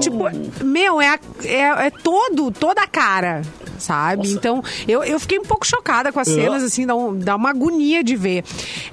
[0.00, 0.24] Tipo,
[0.64, 3.42] meu, é, a- é, é todo, toda a cara.
[3.82, 4.30] Sabe?
[4.32, 7.50] Então, eu, eu fiquei um pouco chocada com as cenas, assim, dá, um- dá uma
[7.50, 8.44] agonia de ver.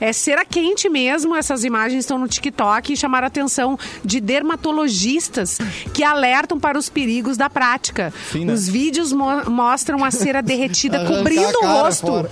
[0.01, 5.57] É cera quente mesmo, essas imagens estão no TikTok e chamaram a atenção de dermatologistas
[5.93, 8.13] que alertam para os perigos da prática.
[8.31, 8.53] Sim, né?
[8.53, 12.07] Os vídeos mo- mostram a cera derretida cobrindo a o rosto.
[12.07, 12.29] fora.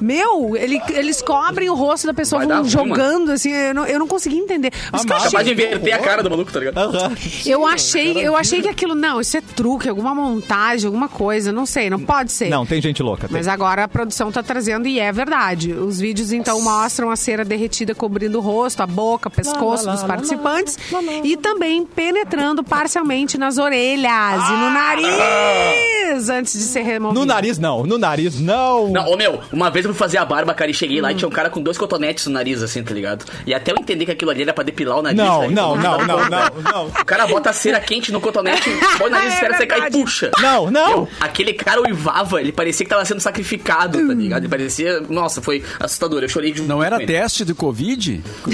[0.00, 3.84] Meu, ele- eles cobrem o rosto da pessoa, Vai vão ruim, jogando, assim, eu não,
[3.84, 4.70] eu não consegui entender.
[4.70, 6.96] Por isso que eu Capaz de achei- inverter a cara do maluco, tá ligado?
[7.44, 11.66] eu achei, eu achei que aquilo, não, isso é truque, alguma montagem, alguma coisa, não
[11.66, 12.48] sei, não pode ser.
[12.48, 13.28] Não, tem gente louca.
[13.28, 13.36] tem.
[13.36, 15.72] Mas agora a produção tá trazendo e é verdade.
[15.72, 20.02] Os vídeos então mostram a cera derretida cobrindo o rosto, a boca, o pescoço dos
[20.02, 20.78] participantes
[21.24, 27.20] e também penetrando parcialmente nas orelhas e no nariz antes de ser removido.
[27.20, 27.84] No nariz, não.
[27.84, 28.88] No nariz, não.
[28.88, 31.14] Não, ô meu, uma vez eu fui fazer a barba, cara, e cheguei lá e
[31.14, 33.24] tinha um cara com dois cotonetes no nariz, assim, tá ligado?
[33.46, 35.18] E até eu entender que aquilo ali era pra depilar o nariz.
[35.18, 35.52] Não, velho.
[35.54, 36.86] não, não, não, não, não.
[36.86, 39.90] O cara bota a cera quente no cotonete, põe o nariz, É espera secar e
[39.90, 40.30] puxa.
[40.40, 40.88] Não, não.
[40.88, 44.40] Meu, aquele cara uivava, ele parecia que tava sendo sacrificado, tá ligado?
[44.42, 45.00] Ele parecia.
[45.08, 46.22] Nossa, foi assustador.
[46.22, 48.22] Eu chorei de Não era teste de Covid?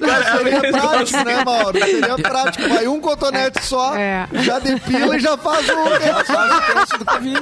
[0.00, 1.78] Cara, Seria é- prático, né, Mauro?
[1.78, 2.68] Seria prático.
[2.68, 4.26] Vai um cotonete só, É.
[4.42, 5.76] já depila e já faz o
[6.24, 7.40] Faz o teste do Covid.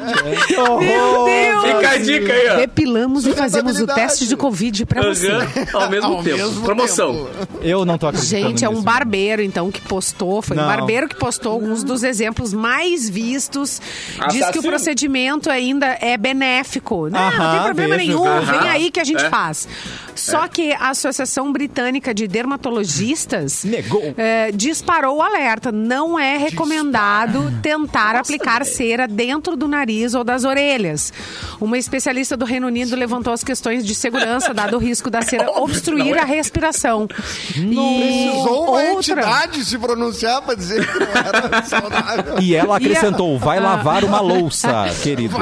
[0.55, 0.61] é.
[0.61, 0.81] Horror.
[0.83, 1.65] Meu Deus!
[1.65, 2.57] Fica a dica aí, ó.
[2.57, 5.29] Depilamos e fazemos o teste de Covid pra você.
[5.73, 6.37] Ao mesmo Ao tempo.
[6.37, 7.27] mesmo Promoção.
[7.27, 7.49] tempo.
[7.63, 8.83] Eu não tô acreditando Gente, é um nisso.
[8.85, 10.41] barbeiro, então, que postou.
[10.43, 10.67] Foi um Não.
[10.67, 13.44] barbeiro que postou alguns dos exemplos mais vistos.
[13.49, 14.63] Diz que o Assassino.
[14.63, 17.09] procedimento ainda é benéfico.
[17.11, 18.41] Não, não tem problema vejo, nenhum.
[18.41, 19.29] Vem aí que a gente É.
[19.31, 19.67] faz.
[20.15, 24.15] Só que a Associação Britânica de Dermatologistas Negou.
[24.17, 25.73] eh, disparou o alerta.
[25.73, 31.13] Não é recomendado tentar aplicar cera dentro do nariz ou das orelhas.
[31.61, 35.51] Uma especialista do Reino Unido levantou as questões de segurança, dado o risco da cera
[35.61, 36.21] obstruir não é.
[36.21, 37.09] a respiração.
[37.57, 39.13] E Precisou uma outra.
[39.15, 42.39] entidade se pronunciar pra dizer que não era saudável.
[42.41, 43.63] E ela acrescentou, vai Ah.
[43.63, 45.37] lavar uma louça, querido.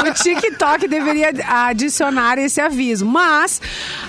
[0.00, 1.32] o TikTok deveria
[1.68, 3.60] adicionar esse aviso, mas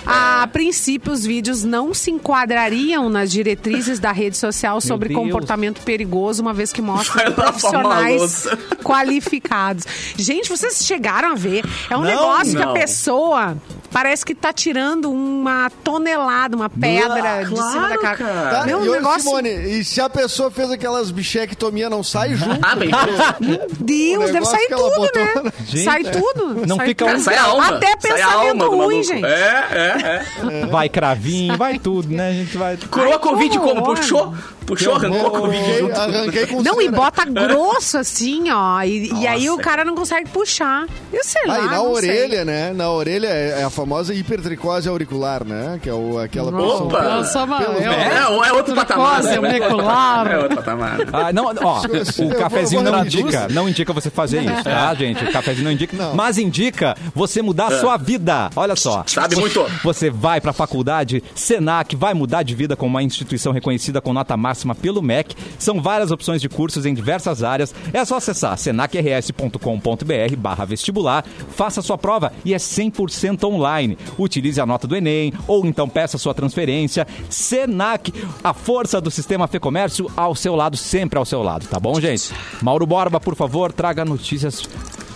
[0.06, 6.42] a princípio os vídeos não se enquadrariam nas diretrizes da rede social sobre comportamento perigoso,
[6.42, 8.48] uma vez que mostram profissionais
[8.84, 9.86] qualificados.
[10.18, 11.64] Gente, vocês chegaram a ver?
[11.90, 12.74] É um Não, negócio que a não.
[12.74, 13.58] pessoa
[13.96, 18.18] Parece que tá tirando uma tonelada, uma pedra de cima da cara.
[18.18, 18.50] cara.
[18.50, 19.22] Tá, Meu e, negócio.
[19.22, 22.60] Simone, e se a pessoa fez aquelas bichectomia, não sai junto?
[22.62, 22.90] Ah, bem,
[23.80, 25.52] Deus, o deve sair tudo, botou né?
[25.66, 26.68] Gente, sai tudo.
[26.68, 27.16] não sai fica tudo.
[27.18, 27.68] um- sai a alma.
[27.70, 29.04] Até pensamento alma ruim, maluco.
[29.04, 29.26] gente.
[29.26, 30.26] É, é,
[30.62, 30.66] é.
[30.66, 32.32] Vai cravinho, vai tudo, né?
[32.32, 32.76] A gente vai.
[32.76, 33.80] Curou a Covid como?
[33.80, 34.34] horror.
[34.66, 34.96] Puxou?
[34.96, 36.00] Arrancou a Covid Arranquei, junto.
[36.00, 36.96] arranquei com Não, e cera.
[36.98, 38.82] bota grosso assim, ó.
[38.82, 40.86] E, e aí o cara não consegue puxar.
[41.14, 41.60] Eu sei lá.
[41.60, 42.46] E na não orelha, sei.
[42.46, 42.74] né?
[42.74, 45.80] Na orelha é a famosa hipertricose auricular, né?
[45.82, 46.50] Que é o, aquela.
[46.60, 47.02] Opa!
[47.04, 49.24] Nossa, mano, eu- É, é outro patamar.
[49.24, 49.36] Né?
[49.38, 50.26] auricular.
[50.36, 50.98] É outro patamar.
[51.14, 54.94] Ah, não, ó, o vou- cafezinho vou não indica, não indica você fazer isso, tá,
[54.96, 55.24] gente?
[55.24, 56.16] O cafezinho não indica, Não.
[56.16, 58.50] mas indica você mudar a sua vida.
[58.56, 59.04] Olha só.
[59.06, 59.64] Sabe muito.
[59.84, 64.36] Você vai pra faculdade Senac, vai mudar de vida com uma instituição reconhecida com nota
[64.36, 65.36] máxima pelo MEC.
[65.60, 67.74] São várias opções de cursos em diversas áreas.
[67.92, 73.98] É só acessar senacrs.com.br barra vestibular, faça sua prova e é 100% online.
[74.18, 77.08] Utilize a nota do Enem ou então peça sua transferência.
[77.30, 81.80] Senac, a força do sistema Fê Comércio ao seu lado, sempre ao seu lado, tá
[81.80, 82.32] bom, gente?
[82.62, 84.64] Mauro Borba, por favor, traga notícias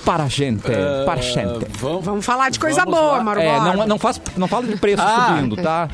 [0.05, 0.63] para a gente,
[1.05, 1.65] para a gente.
[1.79, 3.21] Vamos, Vamos falar de coisa boa.
[3.23, 3.75] Mauro É, Borba.
[3.75, 5.35] não, não, faz, não fala de preço Ah.
[5.35, 5.87] subindo, tá?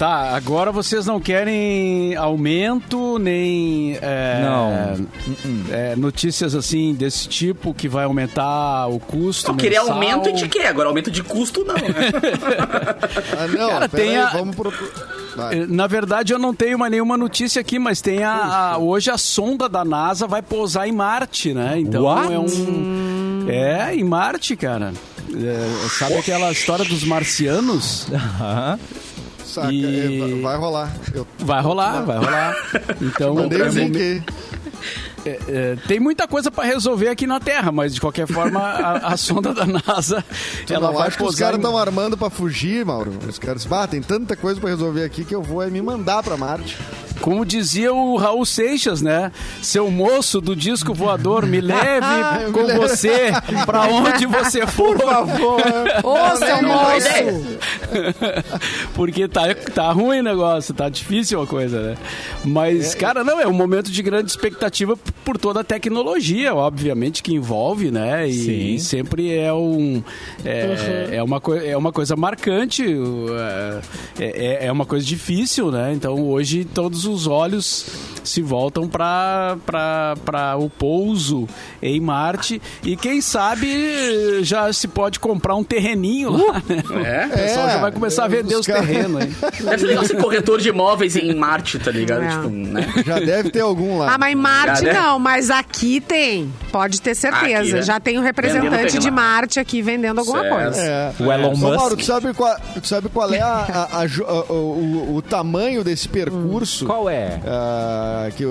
[0.00, 5.06] Tá, agora vocês não querem aumento, nem é, Não.
[5.70, 9.48] é, notícias assim desse tipo que vai aumentar o custo.
[9.50, 9.92] Não, querer mensal.
[9.92, 11.82] aumento gente quer, agora aumento de custo não, né?
[13.38, 14.72] Ah, não, Cara, tem aí, a- vamos pro...
[15.36, 15.58] Vai.
[15.60, 18.32] Eh, Na verdade, eu não tenho mais nenhuma notícia aqui, mas tem a,
[18.72, 21.78] a- hoje a sonda da NASA vai pousar em Marte, né?
[21.78, 22.32] Então What?
[22.32, 24.94] é um é em Marte, cara.
[25.34, 28.06] É, sabe aquela história dos marcianos?
[28.10, 28.78] Aham.
[29.50, 30.92] Saca, E- é, vai- vai rolar.
[31.14, 32.56] Eu Vai rolar, vai rolar.
[33.02, 34.22] Então mandei é, o link aí.
[35.26, 39.12] É, é, tem muita coisa para resolver aqui na Terra, mas de qualquer forma a,
[39.12, 40.24] a sonda da NASA
[40.66, 43.12] Tu ela não vai acha que os caras em- estão armando pra fugir, Mauro?
[43.28, 46.22] Os caras, bah, tem tanta coisa pra resolver aqui que eu vou é me mandar
[46.22, 46.76] pra Marte.
[47.20, 49.30] Como dizia o Raul Seixas, né?
[49.60, 52.06] Seu moço do disco voador, me leve
[52.50, 52.78] com leve.
[52.78, 53.30] você
[53.66, 54.96] pra onde você for.
[54.96, 55.60] Por favor.
[56.02, 57.58] Ô, seu moço!
[58.94, 59.42] Porque tá,
[59.74, 61.96] tá ruim o negócio, tá difícil a coisa, né?
[62.44, 67.34] Mas, cara, não, é um momento de grande expectativa por toda a tecnologia, obviamente, que
[67.34, 68.28] envolve, né?
[68.28, 68.78] E, Sim.
[68.78, 70.02] sempre é um.
[70.44, 73.80] É, é, uma, é uma coisa marcante, o, é,
[74.18, 75.92] é, é uma coisa difícil, né?
[75.94, 77.86] Então hoje todos os olhos
[78.24, 79.56] se voltam para
[80.58, 81.48] o pouso
[81.82, 86.82] em Marte e quem sabe já se pode comprar um terreninho lá, né?
[87.04, 87.26] É?
[87.26, 89.34] O pessoal É, já vai começar a vender os terrenos aí.
[89.64, 92.22] Deve ser legal ser corretor de imóveis em Marte, tá ligado?
[92.22, 92.28] É.
[92.28, 92.92] Tipo, né?
[93.04, 94.14] Já deve ter algum lá.
[94.14, 94.92] Ah, mas em Marte Já?
[95.00, 96.52] Não, mas aqui tem.
[96.72, 97.58] Pode ter certeza.
[97.60, 97.82] Aqui, né?
[97.82, 99.10] Já tem um representante de.
[99.10, 100.54] Marte aqui vendendo alguma Certo.
[100.54, 100.80] coisa.
[100.80, 101.12] É.
[101.18, 101.76] O Elon Ô, Musk.
[101.76, 106.08] Mauro, tu sabe qual, tu sabe qual é a, a- a o, o tamanho desse
[106.08, 106.86] percurso?
[106.86, 107.40] Qual é?
[107.46, 108.44] ah, que,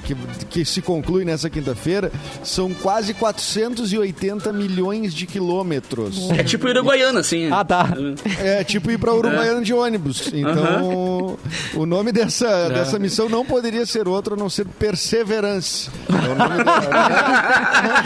[0.00, 0.14] que,
[0.50, 2.12] que se conclui nessa quinta-feira?
[2.44, 6.30] São quase 480 milhões de quilômetros.
[6.30, 7.50] É tipo Uruguaiana, assim.
[7.50, 7.88] Ah, tá.
[8.38, 10.30] É tipo ir para Uruguaiana de ônibus.
[10.32, 11.36] Então,
[11.74, 15.90] o nome dessa, dessa missão não poderia ser outro a não ser Perseverance.
[16.08, 18.04] É o nome da-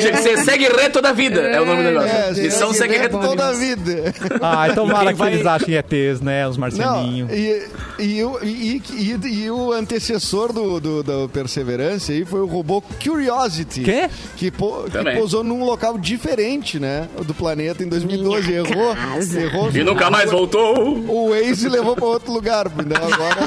[0.00, 2.08] Tinha que ser segue reto da vida, é o nome do negócio.
[2.08, 4.14] É, Missão segue reto da toda a vida.
[4.40, 6.46] Ah, então quem que vai- eles achem ETs, né?
[6.48, 7.30] Os Não, marcelinhos.
[7.32, 7.62] e,
[7.98, 12.82] e, o- e, e- e o antecessor do, do, do Perseverance aí foi o robô
[13.02, 13.82] Curiosity.
[13.82, 14.08] Quê?
[14.36, 17.08] Que, po- que pousou num local diferente, né?
[17.24, 18.52] Do planeta em 2012.
[18.52, 18.94] Errou.
[18.94, 19.40] casa.
[19.40, 19.70] Errou.
[19.72, 20.78] E nunca mais voltou,
[21.08, 22.66] O Waze levou para outro lugar.
[22.78, 23.38] Então agora.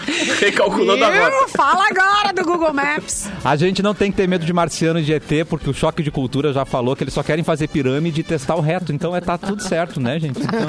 [0.40, 1.36] recalculando a rota.
[1.64, 3.28] Fala agora do Google Maps.
[3.44, 6.02] A gente não tem que ter medo de marciano e de ET, porque o choque
[6.02, 8.92] de cultura já falou que eles só querem fazer pirâmide e testar o reto.
[8.92, 10.38] Então é tá tudo certo, né, gente?
[10.40, 10.60] Então,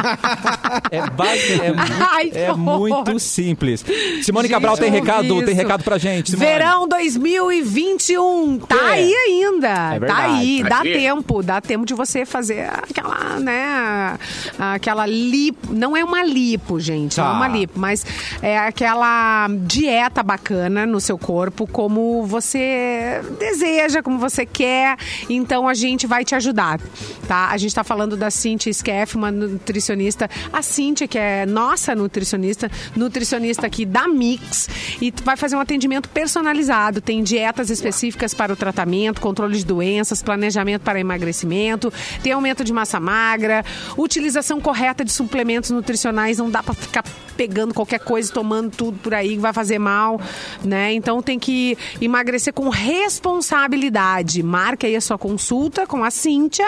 [0.92, 1.74] é, base- é,
[2.12, 3.84] Ai, é muito simples.
[4.24, 5.56] Simone Gente, Cabral tem recado, tem isso.
[5.56, 6.32] recado pra gente.
[6.32, 6.50] Simone.
[6.50, 8.60] Verão 2021.
[8.60, 9.96] Tá aí ainda.
[9.96, 10.64] É tá aí.
[10.64, 10.94] Tá Dá aí.
[10.94, 11.44] tempo.
[11.44, 14.18] Dá tempo de você fazer aquela, né?
[14.58, 15.74] Aquela lipo.
[15.74, 17.18] Não é uma lipo, gente.
[17.18, 17.34] Não é Tá.
[17.36, 17.80] uma lipo.
[17.80, 18.06] Mas
[18.42, 24.98] é aquela dieta bacana no seu corpo, como você deseja, como você quer.
[25.30, 26.80] Então a gente vai te ajudar,
[27.28, 27.50] tá?
[27.50, 30.30] A gente tá falando da Cintia Skeff, uma nutricionista.
[30.52, 34.70] A Cintia, que é nossa nutricionista, nutricionista aqui da Mix.
[35.02, 37.02] E vai fazer um atendimento personalizado.
[37.02, 42.74] Tem dietas específicas para o tratamento, controle de doenças, planejamento para emagrecimento, tem aumento de
[42.74, 43.64] massa magra,
[43.98, 46.38] utilização correta de suplementos nutricionais.
[46.38, 47.04] Não dá para ficar
[47.36, 50.20] pegando qualquer coisa, tomando tudo por aí vai fazer mal,
[50.64, 50.75] né?
[50.94, 54.42] Então tem que emagrecer com responsabilidade.
[54.44, 56.68] Marque aí a sua consulta com a Cíntia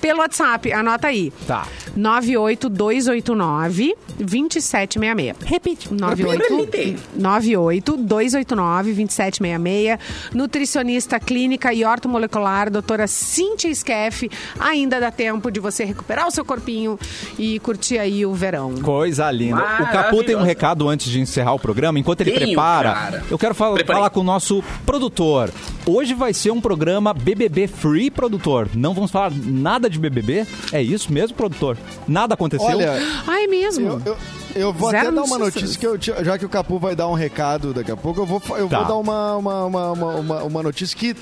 [0.00, 0.72] pelo WhatsApp.
[0.72, 1.32] Anota aí.
[1.46, 1.66] Tá.
[1.96, 5.36] 98289 2766.
[5.44, 5.92] Repite.
[5.92, 9.98] 98 98 289 2766.
[10.34, 14.30] Nutricionista clínica e ortomolecular, doutora Cíntia Skeff.
[14.58, 16.98] Ainda dá tempo de você recuperar o seu corpinho
[17.38, 18.74] e curtir aí o verão.
[18.76, 19.62] Coisa linda.
[19.80, 21.98] O Capu tem um recado antes de encerrar o programa.
[21.98, 23.24] Enquanto ele Tenho, prepara, cara.
[23.30, 23.96] eu quero fal- Preparei.
[24.00, 25.50] falar com o nosso produtor.
[25.86, 28.68] Hoje vai ser um programa BBB Free, produtor.
[28.74, 30.46] Não vamos falar nada de BBB?
[30.72, 31.76] É isso mesmo, produtor?
[32.08, 32.66] Nada aconteceu?
[32.66, 33.86] Olha, Ai, mesmo?
[33.86, 34.16] eu, eu,
[34.54, 36.96] eu vou Zero até dar uma notícia que eu, tinha- já que o Capu vai
[36.96, 38.78] dar um recado daqui a pouco, eu vou, eu Tá.
[38.78, 41.14] vou dar uma, uma, uma, uma, uma- uma notícia que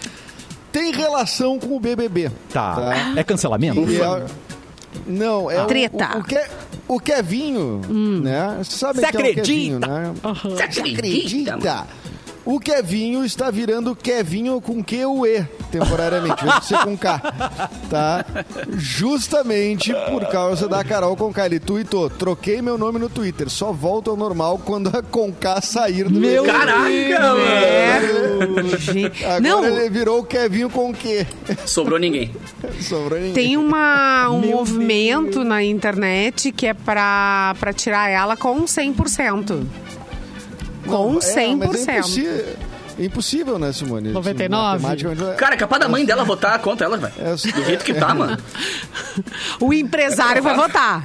[0.72, 2.30] tem relação com o BBB.
[2.52, 3.12] tá.
[3.16, 3.80] É cancelamento?
[3.90, 4.26] E é-
[5.06, 6.16] não, é o- Treta.
[6.16, 6.46] O, o, Ke-
[6.88, 8.54] o Kevinho, né?
[8.58, 9.42] Vocês sabem Cê que é o acredita?
[9.46, 10.12] Kevinho, né?
[10.22, 11.54] Você acredita?
[11.54, 11.86] Acredita?
[12.44, 17.18] O Kevinho está virando Kevinho com Q U E temporariamente, vai ser com K,
[17.90, 18.24] tá?
[18.68, 21.46] Justamente por causa da Carol Conká.
[21.46, 26.04] Ele tweetou, troquei meu nome no Twitter, só volto ao normal quando a Conká sair
[26.04, 27.40] do Meu Caraca, mano.
[27.40, 28.00] É,
[28.78, 29.24] gente.
[29.24, 31.26] Agora Não, ele virou o Kevinho com Q.
[31.66, 32.30] Sobrou ninguém.
[32.80, 33.32] Sobrou ninguém.
[33.32, 39.64] tem uma, um Meu movimento na internet que é pra, pra tirar ela com 100%.
[40.84, 41.88] Com Não, é, mas 100%.
[41.88, 42.56] É impossível,
[42.98, 44.10] impossível, né, Simone?
[44.10, 44.82] 99.
[44.82, 47.12] Matematicamente, Cara, é capaz da mãe dela votar contra ela, velho.
[47.18, 48.36] É, Do jeito que tá, mano.
[49.60, 51.04] O empresário vai votar.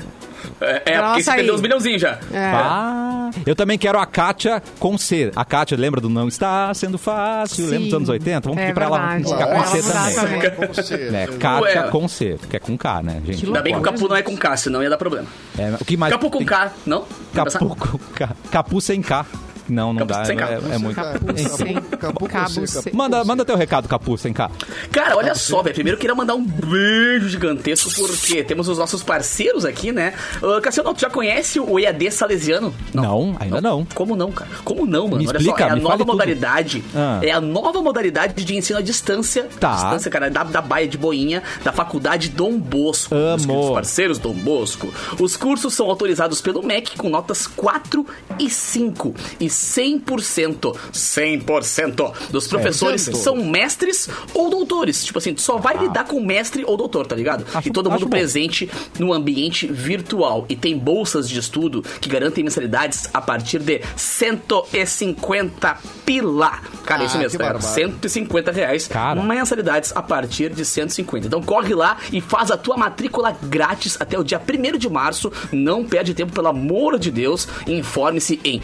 [0.61, 2.19] É, é porque você perdeu uns milhãozinhos já.
[2.33, 2.51] É.
[2.53, 5.31] Ah, eu também quero a Kátia com C.
[5.35, 7.63] A Kátia, lembra do Não Está Sendo Fácil?
[7.65, 7.69] Sim.
[7.71, 8.41] Lembra dos anos 80?
[8.49, 10.15] Vamos É pedir pra ela ficar com C também.
[10.41, 10.67] também.
[10.67, 10.93] com C.
[11.13, 11.87] É, Kátia Ué.
[11.89, 13.45] com C, que é com K, né, gente?
[13.45, 15.27] Ainda bem que o Capu não é com K, senão ia dar problema.
[15.57, 17.05] É, o que mais Capu com K, não?
[17.33, 18.29] Capu com K.
[18.51, 19.25] Capu sem K.
[19.69, 20.25] Não, não Capu dá.
[20.25, 20.49] sem K.
[20.49, 20.95] É, é muito.
[20.95, 21.73] Capu sem.
[21.75, 22.83] Capu com Cabo C, sem.
[22.83, 22.97] Capu.
[22.97, 24.49] Manda, manda teu recado, Capu, sem K.
[24.91, 25.75] Cara, olha só, velho.
[25.75, 30.13] Primeiro eu queria mandar um beijo gigantesco, porque temos os nossos parceiros aqui, né?
[30.41, 32.73] Uh, Cassiano, tu já conhece o EAD Salesiano?
[32.93, 33.85] Não, ainda não.
[33.93, 34.49] Como não, cara?
[34.63, 35.17] Como não, mano?
[35.17, 36.83] Me Olha explica, só, é a nova modalidade.
[36.95, 37.19] Ah.
[37.21, 39.47] É a nova modalidade de ensino à distância.
[39.59, 39.73] Tá.
[39.73, 43.13] Distância, cara, da, da Baia de Boinha, da Faculdade Dom Bosco.
[43.13, 43.35] Amo.
[43.35, 44.93] Os queridos parceiros Dom Bosco.
[45.19, 48.05] Os cursos são autorizados pelo MEC com notas 4
[48.39, 49.13] e 5.
[49.39, 55.03] E 100%, 100% dos professores são mestres ou doutores.
[55.03, 57.45] Tipo assim, tu só vai lidar com mestre ou doutor, tá ligado?
[57.53, 58.09] Acho- e todo mundo bom.
[58.09, 60.45] presente no ambiente virtual.
[60.49, 66.59] E tem bolsas de estudo que garantem mensalidades a partir de 150 pila.
[66.85, 67.45] Cara, Ah, isso mesmo, tá?
[67.45, 67.73] barbado.
[67.73, 68.87] 150 reais.
[68.87, 69.21] Cara.
[69.21, 71.27] Mensalidades a partir de 150.
[71.27, 75.31] Então corre lá e faz a tua matrícula grátis até o dia 1 de março.
[75.51, 77.47] Não perde tempo, pelo amor de Deus.
[77.67, 78.61] Informe-se em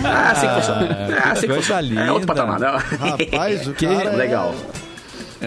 [0.04, 0.84] Ah, assim que funciona.
[1.12, 2.04] É assim que funciona.
[2.06, 2.76] É outro patamar, não.
[2.76, 4.26] Rapaz, o que cara é-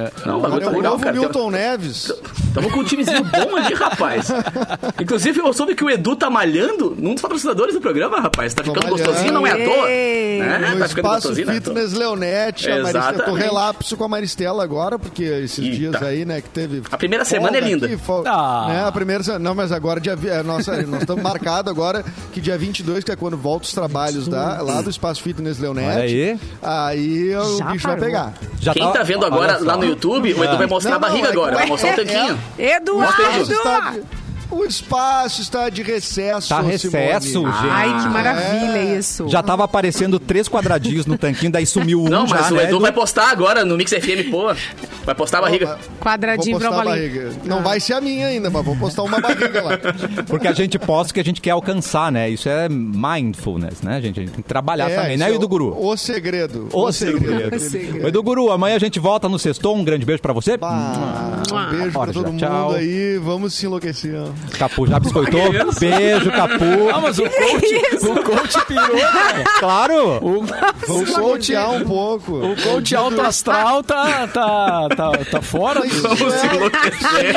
[0.03, 0.11] legal.
[0.25, 1.17] Não, tá o legal, novo cara.
[1.17, 2.11] Milton Neves.
[2.53, 4.27] Tamo com um timezinho bom ali, rapaz.
[4.99, 8.53] Inclusive, eu soube que o Edu tá malhando num dos patrocinadores do programa, rapaz.
[8.53, 9.03] Tá ficando malhando.
[9.03, 9.87] gostosinho, não é à toa.
[9.87, 10.57] Né?
[10.73, 11.53] No Tá ficando Espaço gostosinho, é.
[11.53, 13.23] Fitness Leonete, a Maristela.
[13.23, 15.75] Tô relapso com a Maristela agora, porque esses Eita.
[15.75, 16.81] dias aí, né, que teve.
[16.91, 17.85] A primeira semana é linda.
[17.85, 18.65] aqui, fol- Ah.
[18.67, 22.57] né, a primeira Não, mas agora, dia, é, nossa, nós estamos marcados agora que dia
[22.57, 25.87] 22, que é quando volta os trabalhos da, lá do Espaço Fitness Leonete.
[25.89, 26.39] Olha aí.
[26.61, 28.05] Aí o Já bicho vai parou.
[28.05, 28.33] pegar.
[28.59, 30.99] Já Quem tá vendo olha agora lá no YouTube, o Edu vai mostrar Não, a
[30.99, 31.55] barriga não, é agora.
[31.55, 32.39] Vai mostrar o é- tanquinho.
[32.57, 34.24] Eduardo!
[34.55, 36.71] Está- O espaço está de recesso, Tá Simone.
[36.73, 37.69] recesso, gente.
[37.69, 38.97] Ai, que maravilha é.
[38.97, 39.27] isso.
[39.29, 42.63] Já tava aparecendo três quadradinhos no tanquinho, daí sumiu um Não, já, mas o né?
[42.65, 44.53] Edu vai postar agora no Mix FM, pô.
[45.05, 45.77] Vai postar a barriga.
[45.99, 47.31] Quadradinho pra barriga.
[47.43, 49.77] Não vai ser a minha ainda, mas vou postar uma barriga lá.
[50.27, 52.29] Porque a gente posta o que a gente quer alcançar, né?
[52.29, 54.19] Isso é mindfulness, né, gente?
[54.19, 55.73] A gente tem que trabalhar também, isso né, é Edu Guru?
[55.73, 56.69] O, o segredo.
[56.73, 57.59] O segredo.
[57.59, 58.07] segredo.
[58.07, 59.75] Edu Guru, amanhã a gente volta no sextou.
[59.75, 60.57] Um grande beijo pra você.
[60.61, 62.73] Ah, um beijo Bora, pra todo mundo tchau.
[62.73, 63.17] aí.
[63.17, 64.15] Vamos se enlouquecer.
[64.57, 65.41] Capu já biscoitou.
[65.79, 66.89] Beijo, Capu.
[66.93, 69.43] Ah, mas o coach, o coach pirou, cara.
[69.59, 70.19] Claro.
[70.25, 70.45] O,
[70.87, 72.31] Vamos o coach, um pouco.
[72.33, 75.79] o coach alto astral tá, tá, tá, tá fora.
[75.81, 77.35] Mas do- Vamos se enlouquecer.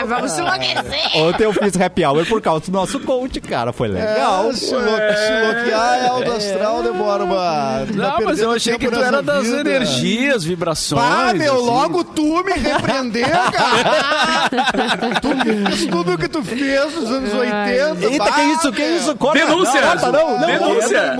[0.00, 1.16] É, vamos se enlouquecer.
[1.16, 3.72] Ontem eu fiz happy hour por causa do nosso coach, cara.
[3.72, 4.50] Foi legal.
[4.50, 7.84] É, se, lo se bloquear é alto astral, demora uma.
[7.94, 11.02] Não, mas eu achei que tu era das energias, vibrações.
[11.04, 11.66] Ah, meu, assim.
[11.66, 15.14] logo tu me repreender, cara.
[15.24, 18.06] tu tudo o que tu fez nos anos 80.
[18.06, 19.16] Eita, bah, que isso, que isso?
[19.16, 19.38] Corta.
[19.38, 19.80] Denúncia!
[19.80, 20.46] Não, corta, não, não.
[20.46, 21.16] Denúncia!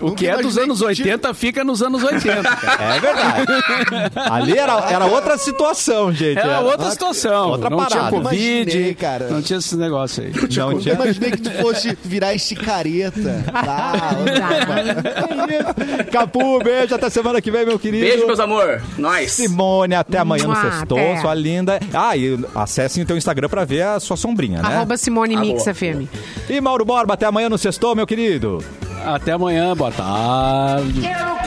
[0.00, 2.42] O que é dos anos 80 fica nos anos 80.
[2.42, 2.94] cara.
[2.96, 4.12] É verdade.
[4.30, 6.38] Ali era, era outra situação, gente.
[6.38, 7.50] Era outra situação.
[7.50, 8.16] outra não tinha parada.
[8.16, 9.28] Covid, Imaginei, cara.
[9.28, 10.32] não tinha esse negócio aí.
[10.32, 10.94] Não Eu tinha.
[10.94, 13.44] imaginei que tu fosse virar esse careta.
[13.52, 14.14] Ah,
[16.10, 16.94] Capu, beijo.
[16.94, 18.04] Até semana que vem, meu querido.
[18.04, 18.80] Beijo, meus amor.
[18.96, 19.32] Nós.
[19.32, 21.20] Simone, até amanhã no Mua, Sextou, até.
[21.20, 21.80] sua linda.
[21.92, 24.76] Ah, e acessem o teu Instagram pra ver a sua sombrinha, né?
[24.76, 25.74] Arroba Simone Mix Arroba.
[25.74, 26.08] FM.
[26.48, 28.62] E Mauro Borba, até amanhã no Sextou, meu querido.
[29.14, 31.00] Até amanhã, boa tarde.
[31.00, 31.38] Quero